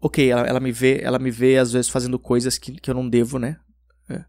ok, 0.00 0.28
ela, 0.28 0.42
ela 0.42 0.58
me 0.58 0.72
vê, 0.72 1.00
ela 1.00 1.20
me 1.20 1.30
vê 1.30 1.58
às 1.58 1.72
vezes 1.72 1.88
fazendo 1.88 2.18
coisas 2.18 2.58
que, 2.58 2.72
que 2.80 2.90
eu 2.90 2.94
não 2.96 3.08
devo, 3.08 3.38
né? 3.38 3.60
É. 4.10 4.24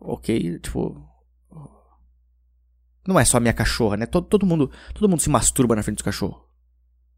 Ok, 0.00 0.58
tipo, 0.60 1.06
não 3.06 3.20
é 3.20 3.24
só 3.26 3.36
a 3.36 3.40
minha 3.40 3.52
cachorra, 3.52 3.98
né? 3.98 4.06
Todo, 4.06 4.26
todo 4.26 4.46
mundo, 4.46 4.70
todo 4.94 5.10
mundo 5.10 5.20
se 5.20 5.28
masturba 5.28 5.76
na 5.76 5.82
frente 5.82 5.98
do 5.98 6.04
cachorro. 6.04 6.50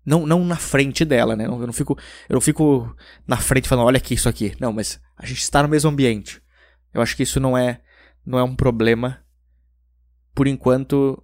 Não, 0.05 0.27
não 0.27 0.45
na 0.45 0.57
frente 0.57 1.05
dela, 1.05 1.35
né? 1.35 1.47
Eu 1.47 1.67
não, 1.67 1.73
fico, 1.73 1.99
eu 2.29 2.35
não 2.35 2.41
fico 2.41 2.95
na 3.27 3.39
frente 3.39 3.69
falando, 3.69 3.87
olha 3.87 3.97
aqui 3.97 4.15
isso 4.15 4.29
aqui. 4.29 4.55
Não, 4.61 4.73
mas 4.73 5.01
a 5.17 5.25
gente 5.25 5.41
está 5.41 5.63
no 5.63 5.69
mesmo 5.69 5.91
ambiente. 5.91 6.43
Eu 6.93 7.01
acho 7.01 7.17
que 7.17 7.23
isso 7.23 7.41
não 7.41 7.57
é, 7.57 7.81
não 8.25 8.39
é 8.39 8.43
um 8.43 8.55
problema. 8.55 9.25
Por 10.35 10.47
enquanto, 10.47 11.23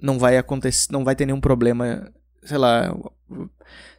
não 0.00 0.18
vai 0.18 0.36
acontecer, 0.36 0.92
não 0.92 1.04
vai 1.04 1.14
ter 1.14 1.26
nenhum 1.26 1.40
problema, 1.40 2.12
sei 2.42 2.58
lá. 2.58 2.94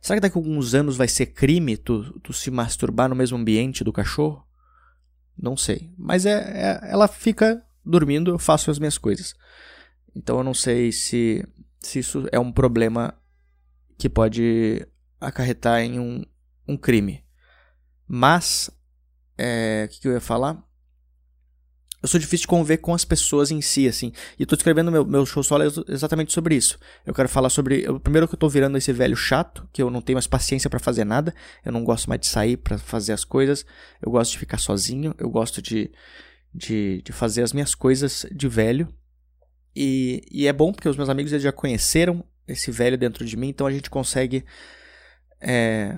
Será 0.02 0.18
que 0.18 0.22
daqui 0.22 0.38
a 0.38 0.40
alguns 0.40 0.76
anos 0.76 0.98
vai 0.98 1.08
ser 1.08 1.28
crime 1.28 1.78
tu, 1.78 2.20
tu 2.20 2.34
se 2.34 2.52
masturbar 2.52 3.08
no 3.08 3.16
mesmo 3.16 3.38
ambiente 3.38 3.84
do 3.84 3.94
cachorro? 3.94 4.46
Não 5.38 5.56
sei. 5.56 5.94
Mas 5.98 6.26
é, 6.26 6.34
é 6.34 6.92
ela 6.92 7.08
fica 7.08 7.64
dormindo, 7.86 8.32
eu 8.32 8.40
faço 8.40 8.70
as 8.70 8.80
minhas 8.80 8.98
coisas. 8.98 9.34
Então 10.16 10.38
eu 10.38 10.44
não 10.44 10.54
sei 10.54 10.92
se, 10.92 11.46
se 11.80 12.00
isso 12.00 12.28
é 12.32 12.40
um 12.40 12.52
problema 12.52 13.14
que 13.98 14.10
pode 14.10 14.86
acarretar 15.20 15.82
em 15.82 16.00
um, 16.00 16.24
um 16.68 16.78
crime. 16.78 17.24
Mas, 18.08 18.70
é, 19.38 19.86
o 19.86 19.90
que, 19.92 20.02
que 20.02 20.08
eu 20.08 20.14
ia 20.14 20.22
falar? 20.22 20.64
Eu 22.06 22.08
sou 22.08 22.20
difícil 22.20 22.44
de 22.44 22.50
conviver 22.50 22.78
com 22.78 22.94
as 22.94 23.04
pessoas 23.04 23.50
em 23.50 23.60
si, 23.62 23.88
assim. 23.88 24.12
E 24.38 24.44
eu 24.44 24.46
tô 24.46 24.54
escrevendo 24.54 24.92
meu, 24.92 25.04
meu 25.04 25.26
show 25.26 25.42
solo 25.42 25.64
exatamente 25.88 26.32
sobre 26.32 26.56
isso. 26.56 26.78
Eu 27.04 27.16
quero 27.16 27.28
falar 27.28 27.50
sobre. 27.50 27.84
Eu, 27.84 28.00
primeiro 28.00 28.28
que 28.28 28.36
eu 28.36 28.38
tô 28.38 28.48
virando 28.48 28.78
esse 28.78 28.94
velho 28.94 29.16
chato, 29.16 29.68
que 29.74 29.82
eu 29.82 29.90
não 29.90 30.02
tenho 30.02 30.16
mais 30.16 30.28
paciência 30.28 30.70
para 30.70 30.78
fazer 30.80 31.04
nada. 31.04 31.34
Eu 31.66 31.72
não 31.72 31.84
gosto 31.84 32.08
mais 32.08 32.22
de 32.22 32.28
sair 32.28 32.58
para 32.58 32.78
fazer 32.78 33.12
as 33.12 33.24
coisas. 33.24 33.66
Eu 34.00 34.12
gosto 34.12 34.34
de 34.34 34.38
ficar 34.38 34.60
sozinho. 34.60 35.16
Eu 35.18 35.32
gosto 35.32 35.64
de, 35.64 35.92
de, 36.54 37.02
de 37.02 37.12
fazer 37.12 37.42
as 37.42 37.52
minhas 37.52 37.74
coisas 37.74 38.24
de 38.32 38.48
velho. 38.48 38.88
E, 39.76 40.22
e 40.30 40.46
é 40.46 40.54
bom 40.54 40.72
porque 40.72 40.88
os 40.88 40.98
meus 40.98 41.10
amigos 41.10 41.32
já 41.32 41.52
conheceram 41.52 42.24
esse 42.48 42.72
velho 42.72 42.98
dentro 42.98 43.26
de 43.26 43.36
mim, 43.38 43.50
então 43.50 43.68
a 43.68 43.72
gente 43.72 43.90
consegue. 43.90 44.46
É, 45.42 45.98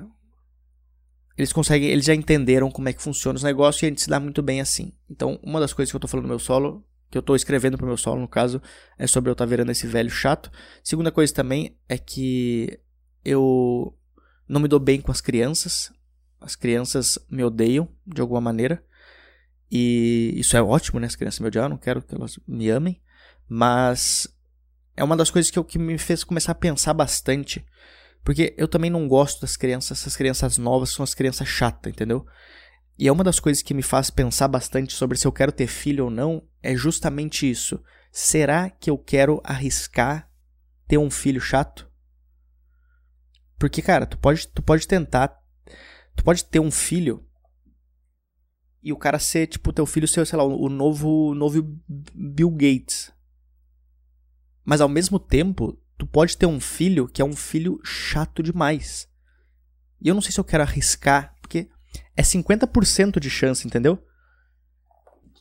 eles 1.37 1.53
conseguem, 1.53 1.89
eles 1.89 2.05
já 2.05 2.15
entenderam 2.15 2.71
como 2.71 2.89
é 2.89 2.93
que 2.93 3.01
funciona 3.01 3.37
os 3.37 3.43
negócios 3.43 3.83
e 3.83 3.85
a 3.85 3.89
gente 3.89 4.01
se 4.01 4.09
dá 4.09 4.19
muito 4.19 4.41
bem 4.41 4.59
assim. 4.59 4.91
Então, 5.09 5.39
uma 5.43 5.59
das 5.59 5.71
coisas 5.71 5.91
que 5.91 5.95
eu 5.95 5.99
tô 5.99 6.07
falando 6.07 6.23
no 6.23 6.29
meu 6.29 6.39
solo, 6.39 6.83
que 7.11 7.17
eu 7.17 7.21
tô 7.21 7.35
escrevendo 7.35 7.77
pro 7.77 7.85
meu 7.85 7.97
solo, 7.97 8.19
no 8.19 8.27
caso, 8.27 8.61
é 8.97 9.05
sobre 9.05 9.29
eu 9.29 9.33
estar 9.33 9.45
tá 9.45 9.49
virando 9.49 9.71
esse 9.71 9.85
velho 9.85 10.09
chato. 10.09 10.51
Segunda 10.83 11.11
coisa 11.11 11.31
também 11.31 11.77
é 11.87 11.97
que 11.97 12.79
eu 13.23 13.95
não 14.47 14.59
me 14.59 14.67
dou 14.67 14.79
bem 14.79 14.99
com 14.99 15.11
as 15.11 15.21
crianças. 15.21 15.91
As 16.41 16.55
crianças 16.55 17.19
me 17.29 17.43
odeiam 17.43 17.87
de 18.05 18.19
alguma 18.19 18.41
maneira. 18.41 18.83
E 19.69 20.33
isso 20.35 20.57
é 20.57 20.61
ótimo, 20.61 20.99
né? 20.99 21.07
As 21.07 21.15
crianças 21.15 21.39
me 21.39 21.47
odiam, 21.47 21.65
eu 21.65 21.69
não 21.69 21.77
quero 21.77 22.01
que 22.01 22.15
elas 22.15 22.39
me 22.47 22.69
amem. 22.69 22.99
Mas 23.47 24.27
é 24.97 25.03
uma 25.03 25.15
das 25.15 25.29
coisas 25.29 25.51
que, 25.51 25.59
eu, 25.59 25.63
que 25.63 25.77
me 25.77 25.97
fez 25.97 26.23
começar 26.23 26.53
a 26.53 26.55
pensar 26.55 26.93
bastante. 26.93 27.63
Porque 28.23 28.53
eu 28.57 28.67
também 28.67 28.89
não 28.89 29.07
gosto 29.07 29.39
das 29.39 29.55
crianças, 29.55 29.99
essas 29.99 30.17
crianças 30.17 30.57
novas 30.57 30.89
são 30.89 31.03
as 31.03 31.13
crianças 31.13 31.47
chatas, 31.47 31.93
entendeu? 31.93 32.25
E 32.97 33.07
é 33.07 33.11
uma 33.11 33.23
das 33.23 33.39
coisas 33.39 33.61
que 33.61 33.75
me 33.75 33.83
faz 33.83 34.09
pensar 34.09 34.47
bastante 34.47 34.91
sobre 34.91 35.17
se 35.17 35.27
eu 35.27 35.31
quero 35.31 35.51
ter 35.51 35.67
filho 35.67 36.05
ou 36.05 36.09
não, 36.09 36.43
é 36.61 36.75
justamente 36.75 37.49
isso. 37.49 37.81
Será 38.11 38.71
que 38.71 38.89
eu 38.89 38.97
quero 38.97 39.39
arriscar 39.43 40.29
ter 40.87 40.97
um 40.97 41.11
filho 41.11 41.39
chato? 41.39 41.87
Porque, 43.59 43.81
cara, 43.81 44.07
tu 44.07 44.17
pode, 44.17 44.47
tu 44.47 44.63
pode 44.63 44.87
tentar. 44.87 45.39
Tu 46.15 46.23
pode 46.23 46.43
ter 46.43 46.59
um 46.59 46.71
filho 46.71 47.23
e 48.81 48.91
o 48.91 48.97
cara 48.97 49.19
ser, 49.19 49.47
tipo, 49.47 49.71
teu 49.71 49.85
filho 49.85 50.07
ser, 50.07 50.25
sei 50.25 50.37
lá, 50.37 50.43
o 50.43 50.69
novo, 50.69 51.35
novo 51.35 51.61
Bill 51.87 52.49
Gates. 52.49 53.11
Mas 54.67 54.81
ao 54.81 54.89
mesmo 54.89 55.17
tempo, 55.17 55.79
tu 55.97 56.05
pode 56.05 56.35
ter 56.35 56.45
um 56.45 56.59
filho 56.59 57.07
que 57.07 57.21
é 57.21 57.25
um 57.25 57.37
filho 57.37 57.79
chato 57.85 58.43
demais. 58.43 59.07
E 60.01 60.09
eu 60.09 60.13
não 60.13 60.21
sei 60.21 60.33
se 60.33 60.41
eu 60.41 60.43
quero 60.43 60.61
arriscar, 60.61 61.33
porque 61.39 61.69
é 62.17 62.21
50% 62.21 63.17
de 63.17 63.29
chance, 63.29 63.65
entendeu? 63.65 63.97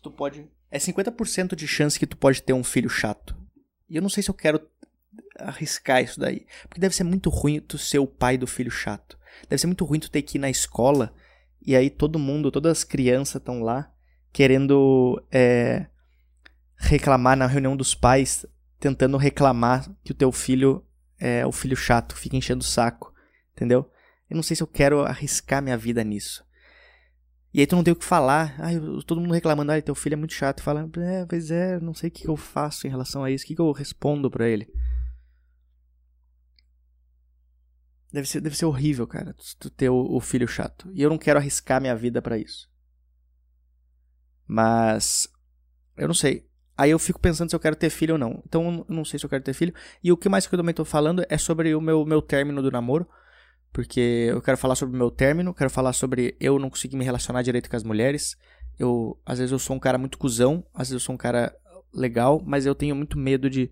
Tu 0.00 0.12
pode. 0.12 0.48
É 0.70 0.78
50% 0.78 1.56
de 1.56 1.66
chance 1.66 1.98
que 1.98 2.06
tu 2.06 2.16
pode 2.16 2.40
ter 2.40 2.52
um 2.52 2.62
filho 2.62 2.88
chato. 2.88 3.36
E 3.90 3.96
eu 3.96 4.02
não 4.02 4.08
sei 4.08 4.22
se 4.22 4.30
eu 4.30 4.34
quero 4.34 4.64
arriscar 5.40 6.04
isso 6.04 6.20
daí. 6.20 6.46
Porque 6.68 6.80
deve 6.80 6.94
ser 6.94 7.02
muito 7.02 7.28
ruim 7.28 7.58
tu 7.58 7.76
ser 7.76 7.98
o 7.98 8.06
pai 8.06 8.38
do 8.38 8.46
filho 8.46 8.70
chato. 8.70 9.18
Deve 9.48 9.60
ser 9.60 9.66
muito 9.66 9.84
ruim 9.84 9.98
tu 9.98 10.08
ter 10.08 10.22
que 10.22 10.38
ir 10.38 10.40
na 10.40 10.48
escola 10.48 11.12
e 11.60 11.74
aí 11.74 11.90
todo 11.90 12.16
mundo, 12.16 12.52
todas 12.52 12.78
as 12.78 12.84
crianças 12.84 13.40
estão 13.40 13.60
lá 13.60 13.92
querendo 14.32 15.20
é, 15.32 15.86
reclamar 16.76 17.36
na 17.36 17.48
reunião 17.48 17.76
dos 17.76 17.92
pais, 17.92 18.46
tentando 18.78 19.16
reclamar 19.16 19.90
que 20.04 20.12
o 20.12 20.14
teu 20.14 20.30
filho 20.30 20.84
é 21.18 21.46
o 21.46 21.52
filho 21.52 21.76
chato, 21.76 22.14
fica 22.14 22.36
enchendo 22.36 22.62
o 22.62 22.66
saco, 22.66 23.12
entendeu? 23.54 23.90
Eu 24.28 24.36
não 24.36 24.42
sei 24.42 24.56
se 24.56 24.62
eu 24.62 24.66
quero 24.66 25.02
arriscar 25.02 25.62
minha 25.62 25.76
vida 25.76 26.02
nisso. 26.04 26.44
E 27.54 27.60
aí 27.60 27.66
tu 27.66 27.74
não 27.74 27.82
tem 27.82 27.92
o 27.92 27.96
que 27.96 28.04
falar. 28.04 28.54
Ai, 28.58 28.78
todo 29.06 29.20
mundo 29.20 29.32
reclamando, 29.32 29.72
ai, 29.72 29.80
teu 29.80 29.94
filho 29.94 30.12
é 30.12 30.16
muito 30.16 30.34
chato. 30.34 30.62
Fala, 30.62 30.86
é, 30.98 31.24
pois 31.24 31.50
é, 31.50 31.80
não 31.80 31.94
sei 31.94 32.08
o 32.08 32.12
que 32.12 32.28
eu 32.28 32.36
faço 32.36 32.86
em 32.86 32.90
relação 32.90 33.24
a 33.24 33.30
isso. 33.30 33.44
O 33.44 33.46
que 33.46 33.58
eu 33.58 33.72
respondo 33.72 34.30
para 34.30 34.46
ele? 34.46 34.70
Deve 38.12 38.28
ser, 38.28 38.40
deve 38.40 38.56
ser 38.56 38.66
horrível, 38.66 39.06
cara, 39.06 39.34
tu 39.58 39.70
ter 39.70 39.88
o, 39.88 40.16
o 40.16 40.20
filho 40.20 40.46
chato. 40.46 40.90
E 40.92 41.02
eu 41.02 41.08
não 41.08 41.18
quero 41.18 41.38
arriscar 41.38 41.80
minha 41.80 41.96
vida 41.96 42.20
para 42.20 42.38
isso. 42.38 42.70
Mas. 44.46 45.28
Eu 45.96 46.08
não 46.08 46.14
sei. 46.14 46.46
Aí 46.76 46.90
eu 46.90 46.98
fico 46.98 47.18
pensando 47.18 47.48
se 47.48 47.56
eu 47.56 47.60
quero 47.60 47.74
ter 47.74 47.90
filho 47.90 48.14
ou 48.14 48.18
não. 48.18 48.42
Então 48.46 48.84
eu 48.88 48.94
não 48.94 49.04
sei 49.04 49.18
se 49.18 49.24
eu 49.24 49.30
quero 49.30 49.42
ter 49.42 49.54
filho. 49.54 49.72
E 50.02 50.12
o 50.12 50.16
que 50.16 50.28
mais 50.28 50.46
que 50.46 50.54
eu 50.54 50.58
também 50.58 50.74
tô 50.74 50.84
falando 50.84 51.24
é 51.28 51.38
sobre 51.38 51.74
o 51.74 51.80
meu, 51.80 52.04
meu 52.04 52.20
término 52.20 52.62
do 52.62 52.70
namoro. 52.70 53.08
Porque 53.72 54.28
eu 54.30 54.40
quero 54.40 54.56
falar 54.56 54.74
sobre 54.74 54.94
o 54.94 54.98
meu 54.98 55.10
término, 55.10 55.52
quero 55.52 55.70
falar 55.70 55.92
sobre 55.92 56.36
eu 56.40 56.58
não 56.58 56.70
conseguir 56.70 56.96
me 56.96 57.04
relacionar 57.04 57.42
direito 57.42 57.68
com 57.68 57.76
as 57.76 57.84
mulheres. 57.84 58.36
Eu, 58.78 59.18
às 59.24 59.38
vezes 59.38 59.52
eu 59.52 59.58
sou 59.58 59.76
um 59.76 59.78
cara 59.78 59.98
muito 59.98 60.18
cuzão, 60.18 60.64
às 60.72 60.88
vezes 60.88 60.94
eu 60.94 61.00
sou 61.00 61.14
um 61.14 61.18
cara 61.18 61.54
legal, 61.92 62.42
mas 62.44 62.66
eu 62.66 62.74
tenho 62.74 62.94
muito 62.94 63.18
medo 63.18 63.48
de, 63.48 63.70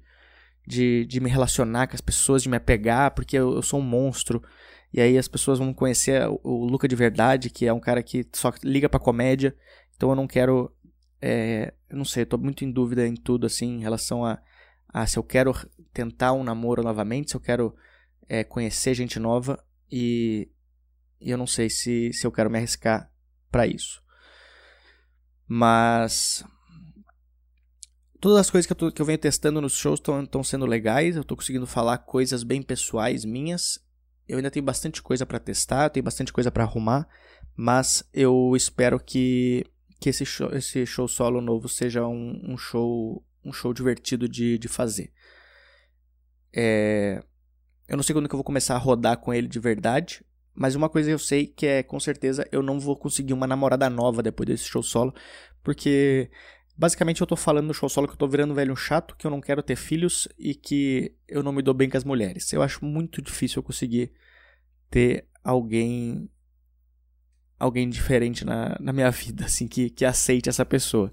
de, 0.66 1.04
de 1.06 1.20
me 1.20 1.30
relacionar 1.30 1.86
com 1.86 1.94
as 1.94 2.00
pessoas, 2.00 2.42
de 2.42 2.48
me 2.48 2.56
apegar, 2.56 3.12
porque 3.12 3.36
eu, 3.36 3.54
eu 3.54 3.62
sou 3.62 3.80
um 3.80 3.82
monstro. 3.82 4.42
E 4.92 5.00
aí 5.00 5.18
as 5.18 5.26
pessoas 5.26 5.58
vão 5.58 5.74
conhecer 5.74 6.26
o, 6.28 6.40
o 6.42 6.64
Luca 6.66 6.86
de 6.86 6.94
verdade, 6.94 7.50
que 7.50 7.66
é 7.66 7.72
um 7.72 7.80
cara 7.80 8.02
que 8.02 8.26
só 8.32 8.52
liga 8.62 8.88
pra 8.88 9.00
comédia. 9.00 9.54
Então 9.96 10.10
eu 10.10 10.16
não 10.16 10.26
quero. 10.26 10.72
É, 11.20 11.72
eu 11.94 11.98
não 11.98 12.04
sei, 12.04 12.22
eu 12.24 12.26
tô 12.26 12.37
muito 12.37 12.64
em 12.64 12.70
dúvida 12.70 13.07
em 13.07 13.14
tudo, 13.14 13.46
assim, 13.46 13.76
em 13.76 13.80
relação 13.80 14.24
a, 14.24 14.42
a 14.88 15.07
se 15.07 15.16
eu 15.16 15.22
quero 15.22 15.54
tentar 15.92 16.33
um 16.33 16.42
namoro 16.42 16.83
novamente, 16.83 17.30
se 17.30 17.37
eu 17.37 17.40
quero 17.40 17.74
é, 18.28 18.42
conhecer 18.42 18.94
gente 18.94 19.18
nova. 19.18 19.64
E, 19.90 20.50
e 21.20 21.30
eu 21.30 21.38
não 21.38 21.46
sei 21.46 21.70
se, 21.70 22.12
se 22.12 22.26
eu 22.26 22.33
quero 22.33 22.50
me 22.50 22.59
arriscar 22.59 23.11
para 23.50 23.66
isso. 23.66 24.02
Mas 25.46 26.44
todas 28.20 28.38
as 28.38 28.50
coisas 28.50 28.66
que 28.66 28.72
eu, 28.72 28.76
tô, 28.76 28.90
que 28.90 29.00
eu 29.00 29.07
venho 29.07 29.18
testando 29.18 29.61
nos 29.61 29.74
shows 29.74 30.00
estão 30.00 30.42
sendo 30.42 30.66
legais. 30.66 31.14
Eu 31.14 31.22
estou 31.22 31.37
conseguindo 31.37 31.66
falar 31.66 31.98
coisas 31.98 32.42
bem 32.42 32.61
pessoais 32.61 33.24
minhas. 33.24 33.78
Eu 34.26 34.38
ainda 34.38 34.50
tenho 34.50 34.64
bastante 34.64 35.00
coisa 35.00 35.24
para 35.24 35.38
testar, 35.38 35.90
tenho 35.90 36.02
bastante 36.02 36.33
coisa 36.33 36.50
para 36.50 36.64
arrumar, 36.64 37.07
mas 37.54 38.02
eu 38.12 38.54
espero 38.57 38.98
que, 38.98 39.64
que 40.04 40.10
esse, 40.10 40.26
show, 40.26 40.50
esse 40.52 40.84
show 40.84 41.08
solo 41.08 41.40
novo 41.40 41.66
seja 41.66 42.06
um, 42.06 42.38
um 42.44 42.58
show 42.58 43.24
um 43.42 43.54
show 43.54 43.72
divertido 43.72 44.28
de, 44.28 44.58
de 44.58 44.68
fazer. 44.68 45.10
É, 46.54 47.24
eu 47.88 47.96
não 47.96 48.02
sei 48.02 48.14
quando 48.14 48.28
que 48.28 48.34
eu 48.34 48.36
vou 48.36 48.44
começar 48.44 48.74
a 48.74 48.78
rodar 48.78 49.16
com 49.16 49.32
ele 49.32 49.48
de 49.48 49.58
verdade, 49.58 50.22
mas 50.54 50.74
uma 50.74 50.90
coisa 50.90 51.10
eu 51.10 51.18
sei 51.18 51.46
que 51.46 51.64
é 51.64 51.82
com 51.82 51.98
certeza 51.98 52.46
eu 52.52 52.62
não 52.62 52.78
vou 52.78 52.98
conseguir 52.98 53.32
uma 53.32 53.46
namorada 53.46 53.88
nova 53.88 54.22
depois 54.22 54.46
desse 54.46 54.64
show 54.64 54.82
solo, 54.82 55.14
porque 55.62 56.30
basicamente 56.76 57.22
eu 57.22 57.26
tô 57.26 57.34
falando 57.34 57.68
no 57.68 57.74
show 57.74 57.88
solo 57.88 58.06
que 58.06 58.12
eu 58.12 58.18
tô 58.18 58.28
virando 58.28 58.52
velho 58.52 58.76
chato, 58.76 59.16
que 59.16 59.26
eu 59.26 59.30
não 59.30 59.40
quero 59.40 59.62
ter 59.62 59.76
filhos 59.76 60.28
e 60.38 60.54
que 60.54 61.16
eu 61.26 61.42
não 61.42 61.50
me 61.50 61.62
dou 61.62 61.72
bem 61.72 61.88
com 61.88 61.96
as 61.96 62.04
mulheres. 62.04 62.52
Eu 62.52 62.60
acho 62.60 62.84
muito 62.84 63.22
difícil 63.22 63.60
eu 63.60 63.62
conseguir 63.62 64.12
ter 64.90 65.26
alguém 65.42 66.28
alguém 67.58 67.88
diferente 67.88 68.44
na, 68.44 68.76
na 68.80 68.92
minha 68.92 69.10
vida, 69.10 69.44
assim, 69.44 69.66
que, 69.66 69.90
que 69.90 70.04
aceite 70.04 70.48
essa 70.48 70.64
pessoa. 70.64 71.12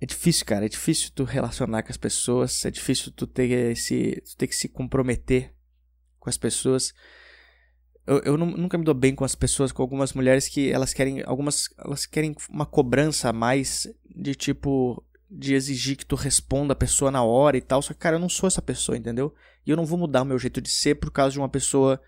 É 0.00 0.06
difícil, 0.06 0.44
cara. 0.44 0.66
É 0.66 0.68
difícil 0.68 1.10
tu 1.14 1.24
relacionar 1.24 1.82
com 1.82 1.90
as 1.90 1.96
pessoas. 1.96 2.64
É 2.64 2.70
difícil 2.70 3.10
tu 3.12 3.26
ter, 3.26 3.72
esse, 3.72 4.22
tu 4.26 4.36
ter 4.36 4.46
que 4.46 4.54
se 4.54 4.68
comprometer 4.68 5.54
com 6.18 6.28
as 6.28 6.36
pessoas. 6.36 6.92
Eu, 8.06 8.18
eu 8.18 8.36
nunca 8.36 8.76
me 8.76 8.84
dou 8.84 8.94
bem 8.94 9.14
com 9.14 9.24
as 9.24 9.34
pessoas, 9.34 9.72
com 9.72 9.80
algumas 9.80 10.12
mulheres 10.12 10.46
que 10.46 10.70
elas 10.70 10.92
querem. 10.92 11.22
Algumas. 11.24 11.70
Elas 11.78 12.04
querem 12.04 12.34
uma 12.50 12.66
cobrança 12.66 13.30
a 13.30 13.32
mais 13.32 13.88
de 14.14 14.34
tipo. 14.34 15.02
De 15.30 15.54
exigir 15.54 15.96
que 15.96 16.04
tu 16.04 16.14
responda 16.14 16.74
a 16.74 16.76
pessoa 16.76 17.10
na 17.10 17.24
hora 17.24 17.56
e 17.56 17.62
tal. 17.62 17.80
Só 17.80 17.94
que, 17.94 17.98
cara, 17.98 18.16
eu 18.16 18.20
não 18.20 18.28
sou 18.28 18.46
essa 18.46 18.60
pessoa, 18.60 18.98
entendeu? 18.98 19.34
E 19.66 19.70
eu 19.70 19.76
não 19.76 19.86
vou 19.86 19.98
mudar 19.98 20.22
o 20.22 20.26
meu 20.26 20.38
jeito 20.38 20.60
de 20.60 20.70
ser 20.70 20.96
por 20.96 21.10
causa 21.10 21.32
de 21.32 21.38
uma 21.38 21.48
pessoa 21.48 21.98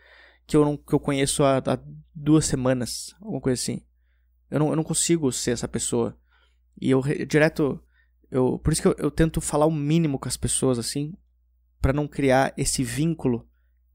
que 0.47 0.57
eu, 0.57 0.65
não, 0.65 0.77
que 0.77 0.93
eu 0.93 1.01
conheço 1.01 1.43
há, 1.43 1.59
há 1.59 1.79
duas 2.15 2.47
semanas. 2.47 3.15
Alguma 3.21 3.41
coisa 3.41 3.61
assim. 3.61 3.83
Eu 4.51 4.61
não, 4.61 4.71
eu 4.71 4.77
não 4.77 4.85
consigo 4.85 5.31
ser 5.33 5.53
essa 5.53 5.67
pessoa. 5.67 6.17
E 6.81 6.91
eu 6.91 7.03
direto 7.27 7.83
eu, 8.31 8.59
por 8.59 8.73
isso 8.73 8.83
que 8.83 8.89
eu, 8.89 8.95
eu 8.99 9.11
tento 9.11 9.41
falar 9.41 9.67
o 9.67 9.73
mínimo 9.73 10.19
com 10.19 10.29
as 10.29 10.37
pessoas, 10.37 10.79
assim, 10.79 11.15
para 11.81 11.93
não 11.93 12.09
criar 12.09 12.53
esse 12.57 12.83
vínculo. 12.83 13.49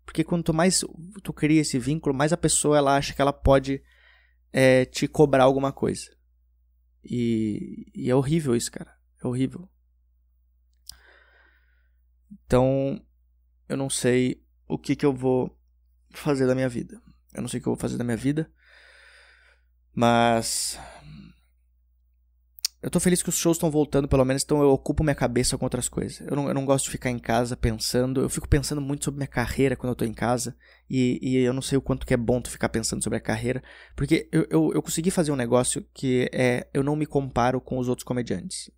Porque 0.05 0.23
quanto 0.23 0.53
mais 0.53 0.83
tu 1.23 1.33
cria 1.33 1.61
esse 1.61 1.77
vínculo, 1.77 2.15
mais 2.15 2.33
a 2.33 2.37
pessoa 2.37 2.77
ela 2.77 2.95
acha 2.95 3.13
que 3.13 3.21
ela 3.21 3.33
pode 3.33 3.81
é, 4.51 4.85
te 4.85 5.07
cobrar 5.07 5.43
alguma 5.43 5.71
coisa. 5.71 6.09
E, 7.03 7.91
e 7.93 8.09
é 8.09 8.15
horrível 8.15 8.55
isso, 8.55 8.71
cara. 8.71 8.95
É 9.23 9.27
horrível. 9.27 9.69
Então, 12.45 13.01
eu 13.67 13.77
não 13.77 13.89
sei 13.89 14.43
o 14.67 14.77
que, 14.77 14.95
que 14.95 15.05
eu 15.05 15.13
vou 15.13 15.57
fazer 16.13 16.47
da 16.47 16.55
minha 16.55 16.69
vida. 16.69 17.01
Eu 17.33 17.41
não 17.41 17.49
sei 17.49 17.59
o 17.59 17.63
que 17.63 17.67
eu 17.67 17.73
vou 17.73 17.79
fazer 17.79 17.97
da 17.97 18.03
minha 18.03 18.17
vida. 18.17 18.51
Mas 19.93 20.79
eu 22.81 22.89
tô 22.89 22.99
feliz 22.99 23.21
que 23.21 23.29
os 23.29 23.35
shows 23.35 23.57
estão 23.57 23.69
voltando, 23.69 24.07
pelo 24.07 24.25
menos, 24.25 24.43
então 24.43 24.59
eu 24.61 24.69
ocupo 24.69 25.03
minha 25.03 25.13
cabeça 25.13 25.55
com 25.55 25.65
outras 25.65 25.87
coisas. 25.87 26.19
Eu 26.27 26.35
não, 26.35 26.47
eu 26.47 26.53
não 26.53 26.65
gosto 26.65 26.85
de 26.85 26.91
ficar 26.91 27.11
em 27.11 27.19
casa 27.19 27.55
pensando. 27.55 28.21
Eu 28.21 28.29
fico 28.29 28.49
pensando 28.49 28.81
muito 28.81 29.05
sobre 29.05 29.19
minha 29.19 29.27
carreira 29.27 29.75
quando 29.75 29.91
eu 29.91 29.95
tô 29.95 30.03
em 30.03 30.13
casa. 30.13 30.55
E, 30.89 31.19
e 31.21 31.37
eu 31.37 31.53
não 31.53 31.61
sei 31.61 31.77
o 31.77 31.81
quanto 31.81 32.07
que 32.07 32.13
é 32.13 32.17
bom 32.17 32.41
tu 32.41 32.49
ficar 32.49 32.69
pensando 32.69 33.03
sobre 33.03 33.17
a 33.17 33.21
carreira. 33.21 33.61
Porque 33.95 34.27
eu, 34.31 34.47
eu, 34.49 34.71
eu 34.73 34.81
consegui 34.81 35.11
fazer 35.11 35.31
um 35.31 35.35
negócio 35.35 35.85
que 35.93 36.27
é. 36.33 36.67
Eu 36.73 36.81
não 36.81 36.95
me 36.95 37.05
comparo 37.05 37.61
com 37.61 37.77
os 37.77 37.87
outros 37.87 38.03
comediantes. 38.03 38.71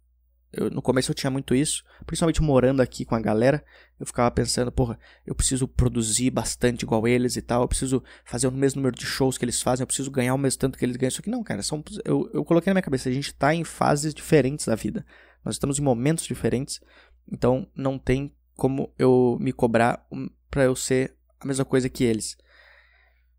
Eu, 0.53 0.69
no 0.69 0.81
começo 0.81 1.09
eu 1.09 1.15
tinha 1.15 1.31
muito 1.31 1.55
isso, 1.55 1.83
principalmente 2.05 2.41
morando 2.41 2.81
aqui 2.81 3.03
com 3.03 3.15
a 3.15 3.19
galera. 3.19 3.63
Eu 3.99 4.05
ficava 4.05 4.29
pensando, 4.29 4.71
porra, 4.71 4.99
eu 5.25 5.33
preciso 5.33 5.67
produzir 5.67 6.29
bastante 6.29 6.83
igual 6.83 7.07
eles 7.07 7.35
e 7.35 7.41
tal. 7.41 7.63
Eu 7.63 7.67
preciso 7.67 8.03
fazer 8.23 8.47
o 8.47 8.51
mesmo 8.51 8.79
número 8.79 8.95
de 8.95 9.05
shows 9.05 9.37
que 9.37 9.45
eles 9.45 9.61
fazem. 9.61 9.83
Eu 9.83 9.87
preciso 9.87 10.11
ganhar 10.11 10.35
o 10.35 10.37
mesmo 10.37 10.59
tanto 10.59 10.77
que 10.77 10.85
eles 10.85 10.95
ganham. 10.95 11.11
Só 11.11 11.23
que 11.23 11.29
não, 11.29 11.43
cara, 11.43 11.63
são, 11.63 11.83
eu, 12.05 12.29
eu 12.33 12.45
coloquei 12.45 12.69
na 12.69 12.75
minha 12.75 12.83
cabeça, 12.83 13.09
a 13.09 13.11
gente 13.11 13.33
tá 13.33 13.53
em 13.55 13.63
fases 13.63 14.13
diferentes 14.13 14.67
da 14.67 14.75
vida. 14.75 15.03
Nós 15.43 15.55
estamos 15.55 15.79
em 15.79 15.81
momentos 15.81 16.25
diferentes. 16.25 16.79
Então 17.31 17.67
não 17.75 17.97
tem 17.97 18.31
como 18.55 18.93
eu 18.99 19.37
me 19.41 19.51
cobrar 19.51 20.05
para 20.51 20.63
eu 20.63 20.75
ser 20.75 21.15
a 21.39 21.47
mesma 21.47 21.65
coisa 21.65 21.89
que 21.89 22.03
eles. 22.03 22.37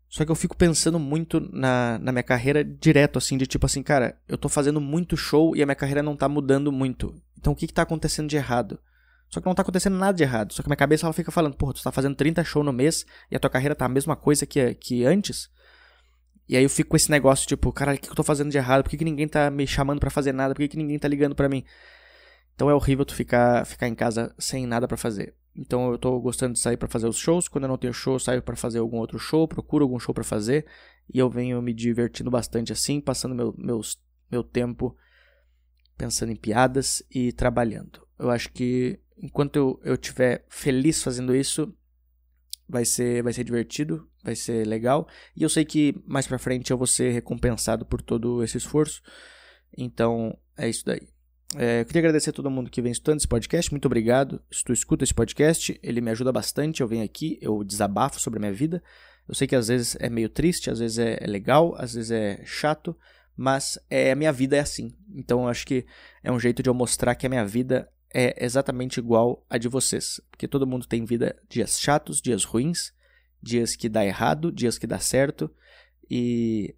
Só 0.09 0.23
que 0.23 0.31
eu 0.31 0.35
fico 0.35 0.55
pensando 0.55 0.99
muito 0.99 1.39
na, 1.51 1.99
na 1.99 2.11
minha 2.11 2.23
carreira 2.23 2.63
direto, 2.63 3.17
assim, 3.17 3.37
de 3.37 3.45
tipo 3.45 3.65
assim, 3.65 3.83
cara, 3.83 4.17
eu 4.27 4.37
tô 4.37 4.47
fazendo 4.47 4.79
muito 4.79 5.17
show 5.17 5.55
e 5.55 5.61
a 5.61 5.65
minha 5.65 5.75
carreira 5.75 6.03
não 6.03 6.15
tá 6.15 6.29
mudando 6.29 6.71
muito. 6.71 7.13
Então 7.37 7.53
o 7.53 7.55
que 7.55 7.67
que 7.67 7.73
tá 7.73 7.81
acontecendo 7.81 8.29
de 8.29 8.37
errado? 8.37 8.79
Só 9.29 9.41
que 9.41 9.47
não 9.47 9.55
tá 9.55 9.63
acontecendo 9.63 9.97
nada 9.97 10.15
de 10.15 10.23
errado. 10.23 10.53
Só 10.53 10.61
que 10.61 10.69
minha 10.69 10.77
cabeça 10.77 11.05
ela 11.05 11.13
fica 11.13 11.31
falando, 11.31 11.55
porra, 11.55 11.73
tu 11.73 11.83
tá 11.83 11.91
fazendo 11.91 12.15
30 12.15 12.43
shows 12.43 12.65
no 12.65 12.71
mês 12.71 13.05
e 13.29 13.35
a 13.35 13.39
tua 13.39 13.49
carreira 13.49 13.75
tá 13.75 13.85
a 13.85 13.89
mesma 13.89 14.15
coisa 14.15 14.45
que, 14.45 14.73
que 14.75 15.03
antes. 15.03 15.49
E 16.47 16.55
aí 16.55 16.63
eu 16.63 16.69
fico 16.69 16.91
com 16.91 16.95
esse 16.95 17.09
negócio, 17.09 17.47
tipo, 17.47 17.71
caralho, 17.73 17.97
o 17.97 18.01
que, 18.01 18.07
que 18.07 18.11
eu 18.11 18.15
tô 18.15 18.23
fazendo 18.23 18.51
de 18.51 18.57
errado? 18.57 18.83
Por 18.83 18.89
que, 18.89 18.97
que 18.97 19.05
ninguém 19.05 19.27
tá 19.27 19.49
me 19.49 19.65
chamando 19.65 19.99
para 19.99 20.11
fazer 20.11 20.31
nada? 20.31 20.53
Por 20.53 20.61
que, 20.61 20.69
que 20.69 20.77
ninguém 20.77 20.99
tá 20.99 21.07
ligando 21.07 21.35
para 21.35 21.49
mim? 21.49 21.65
Então 22.53 22.69
é 22.69 22.73
horrível 22.73 23.03
tu 23.03 23.15
ficar, 23.15 23.65
ficar 23.65 23.87
em 23.87 23.95
casa 23.95 24.33
sem 24.37 24.65
nada 24.65 24.87
para 24.87 24.95
fazer. 24.95 25.35
Então 25.55 25.91
eu 25.91 25.97
tô 25.97 26.19
gostando 26.19 26.53
de 26.53 26.59
sair 26.59 26.77
para 26.77 26.87
fazer 26.87 27.07
os 27.07 27.17
shows. 27.17 27.47
Quando 27.47 27.63
eu 27.63 27.69
não 27.69 27.77
tenho 27.77 27.93
show, 27.93 28.19
saio 28.19 28.41
para 28.41 28.55
fazer 28.55 28.79
algum 28.79 28.97
outro 28.97 29.17
show, 29.17 29.47
procuro 29.47 29.85
algum 29.85 29.99
show 29.99 30.13
para 30.13 30.23
fazer. 30.23 30.65
E 31.13 31.17
eu 31.17 31.29
venho 31.29 31.61
me 31.61 31.73
divertindo 31.73 32.29
bastante 32.29 32.73
assim, 32.73 32.99
passando 32.99 33.33
meu, 33.33 33.53
meus, 33.57 33.97
meu 34.29 34.43
tempo 34.43 34.95
pensando 35.97 36.31
em 36.31 36.35
piadas 36.35 37.01
e 37.09 37.31
trabalhando. 37.31 38.05
Eu 38.19 38.29
acho 38.29 38.51
que 38.51 38.99
enquanto 39.17 39.55
eu, 39.55 39.79
eu 39.83 39.97
tiver 39.97 40.45
feliz 40.49 41.01
fazendo 41.01 41.33
isso, 41.33 41.73
vai 42.67 42.83
ser, 42.83 43.23
vai 43.23 43.31
ser 43.31 43.43
divertido, 43.43 44.09
vai 44.23 44.35
ser 44.35 44.67
legal. 44.67 45.07
E 45.35 45.43
eu 45.43 45.49
sei 45.49 45.63
que 45.63 45.95
mais 46.05 46.27
pra 46.27 46.39
frente 46.39 46.71
eu 46.71 46.77
vou 46.77 46.87
ser 46.87 47.11
recompensado 47.11 47.85
por 47.85 48.01
todo 48.01 48.43
esse 48.43 48.57
esforço. 48.57 49.01
Então 49.77 50.37
é 50.57 50.67
isso 50.67 50.85
daí. 50.85 51.14
É, 51.53 51.81
eu 51.81 51.85
queria 51.85 52.01
agradecer 52.01 52.31
a 52.31 52.33
todo 52.33 52.49
mundo 52.49 52.69
que 52.69 52.81
vem 52.81 52.91
escutando 52.91 53.17
esse 53.17 53.27
podcast. 53.27 53.71
Muito 53.71 53.85
obrigado. 53.85 54.41
Se 54.51 54.63
tu 54.63 54.73
escuta 54.73 55.03
esse 55.03 55.13
podcast, 55.13 55.79
ele 55.83 56.01
me 56.01 56.11
ajuda 56.11 56.31
bastante. 56.31 56.81
Eu 56.81 56.87
venho 56.87 57.03
aqui, 57.03 57.37
eu 57.41 57.63
desabafo 57.63 58.19
sobre 58.19 58.39
a 58.39 58.41
minha 58.41 58.53
vida. 58.53 58.81
Eu 59.27 59.33
sei 59.33 59.47
que 59.47 59.55
às 59.55 59.67
vezes 59.67 59.95
é 59.99 60.09
meio 60.09 60.29
triste, 60.29 60.69
às 60.69 60.79
vezes 60.79 60.99
é, 60.99 61.17
é 61.19 61.27
legal, 61.27 61.75
às 61.77 61.93
vezes 61.93 62.11
é 62.11 62.43
chato, 62.45 62.95
mas 63.35 63.77
é, 63.89 64.11
a 64.11 64.15
minha 64.15 64.31
vida 64.31 64.55
é 64.55 64.59
assim. 64.59 64.93
Então 65.13 65.43
eu 65.43 65.47
acho 65.47 65.65
que 65.65 65.85
é 66.23 66.31
um 66.31 66.39
jeito 66.39 66.61
de 66.61 66.69
eu 66.69 66.73
mostrar 66.73 67.15
que 67.15 67.25
a 67.25 67.29
minha 67.29 67.45
vida 67.45 67.89
é 68.13 68.45
exatamente 68.45 68.97
igual 68.97 69.45
a 69.49 69.57
de 69.57 69.67
vocês, 69.67 70.21
porque 70.29 70.47
todo 70.47 70.67
mundo 70.67 70.87
tem 70.87 71.03
vida, 71.03 71.35
dias 71.49 71.79
chatos, 71.79 72.21
dias 72.21 72.43
ruins, 72.43 72.93
dias 73.41 73.75
que 73.75 73.89
dá 73.89 74.05
errado, 74.05 74.51
dias 74.51 74.77
que 74.77 74.87
dá 74.87 74.99
certo, 74.99 75.51
e, 76.09 76.75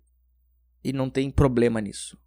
e 0.84 0.92
não 0.92 1.10
tem 1.10 1.30
problema 1.30 1.80
nisso. 1.80 2.18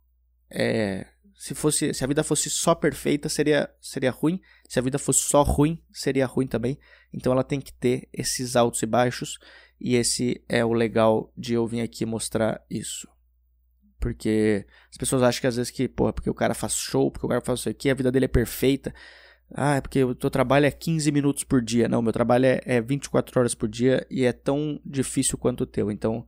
É, 0.49 1.07
se 1.41 1.55
fosse 1.55 1.95
se 1.95 2.05
a 2.05 2.07
vida 2.07 2.23
fosse 2.23 2.51
só 2.51 2.75
perfeita 2.75 3.27
seria 3.27 3.67
seria 3.81 4.11
ruim. 4.11 4.39
Se 4.69 4.79
a 4.79 4.83
vida 4.83 4.99
fosse 4.99 5.21
só 5.21 5.43
ruim 5.43 5.83
seria 5.91 6.27
ruim 6.27 6.47
também. 6.47 6.79
Então 7.15 7.33
ela 7.33 7.43
tem 7.43 7.59
que 7.59 7.73
ter 7.73 8.07
esses 8.13 8.57
altos 8.57 8.83
e 8.83 8.87
baixos. 8.87 9.39
E 9.81 9.95
esse 9.95 10.45
é 10.47 10.63
o 10.63 10.75
legal 10.75 11.33
de 11.35 11.55
eu 11.55 11.67
vir 11.67 11.81
aqui 11.81 12.05
mostrar 12.05 12.63
isso. 12.69 13.09
Porque 13.99 14.67
as 14.91 14.99
pessoas 14.99 15.23
acham 15.23 15.41
que 15.41 15.47
às 15.47 15.57
vezes 15.57 15.71
que 15.71 15.89
porra 15.89 16.13
porque 16.13 16.29
o 16.29 16.35
cara 16.35 16.53
faz 16.53 16.75
show 16.75 17.11
porque 17.11 17.25
o 17.25 17.29
cara 17.31 17.41
faz 17.41 17.61
isso 17.61 17.71
aqui 17.71 17.89
a 17.89 17.95
vida 17.95 18.13
dele 18.13 18.27
é 18.27 18.29
perfeita. 18.29 18.95
Ah 19.55 19.77
é 19.77 19.81
porque 19.81 20.05
o 20.05 20.15
teu 20.15 20.29
trabalho 20.29 20.67
é 20.67 20.71
15 20.71 21.11
minutos 21.11 21.43
por 21.43 21.63
dia. 21.63 21.89
Não 21.89 22.03
meu 22.03 22.13
trabalho 22.13 22.45
é, 22.45 22.61
é 22.67 22.83
24 22.83 23.41
horas 23.41 23.55
por 23.55 23.67
dia 23.67 24.07
e 24.11 24.27
é 24.27 24.33
tão 24.35 24.79
difícil 24.85 25.39
quanto 25.39 25.63
o 25.63 25.67
teu. 25.67 25.91
Então 25.91 26.27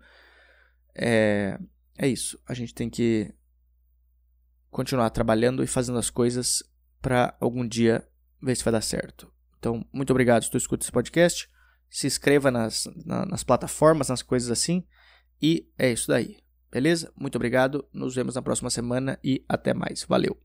é 0.94 1.58
é 1.98 2.08
isso. 2.08 2.40
A 2.48 2.54
gente 2.54 2.72
tem 2.72 2.88
que 2.88 3.30
continuar 4.72 5.10
trabalhando 5.10 5.62
e 5.62 5.66
fazendo 5.66 5.98
as 5.98 6.10
coisas 6.10 6.64
para 7.00 7.36
algum 7.38 7.68
dia 7.68 8.04
ver 8.42 8.56
se 8.56 8.64
vai 8.64 8.72
dar 8.72 8.80
certo. 8.80 9.30
Então, 9.58 9.86
muito 9.92 10.10
obrigado 10.10 10.42
se 10.42 10.50
tu 10.50 10.56
escuta 10.56 10.82
esse 10.82 10.90
podcast. 10.90 11.48
Se 11.88 12.06
inscreva 12.06 12.50
nas, 12.50 12.88
na, 13.04 13.24
nas 13.26 13.44
plataformas, 13.44 14.08
nas 14.08 14.22
coisas 14.22 14.50
assim. 14.50 14.84
E 15.40 15.68
é 15.78 15.92
isso 15.92 16.08
daí. 16.08 16.38
Beleza? 16.70 17.12
Muito 17.14 17.36
obrigado. 17.36 17.86
Nos 17.92 18.14
vemos 18.14 18.34
na 18.34 18.42
próxima 18.42 18.70
semana 18.70 19.20
e 19.22 19.44
até 19.46 19.74
mais. 19.74 20.04
Valeu! 20.04 20.36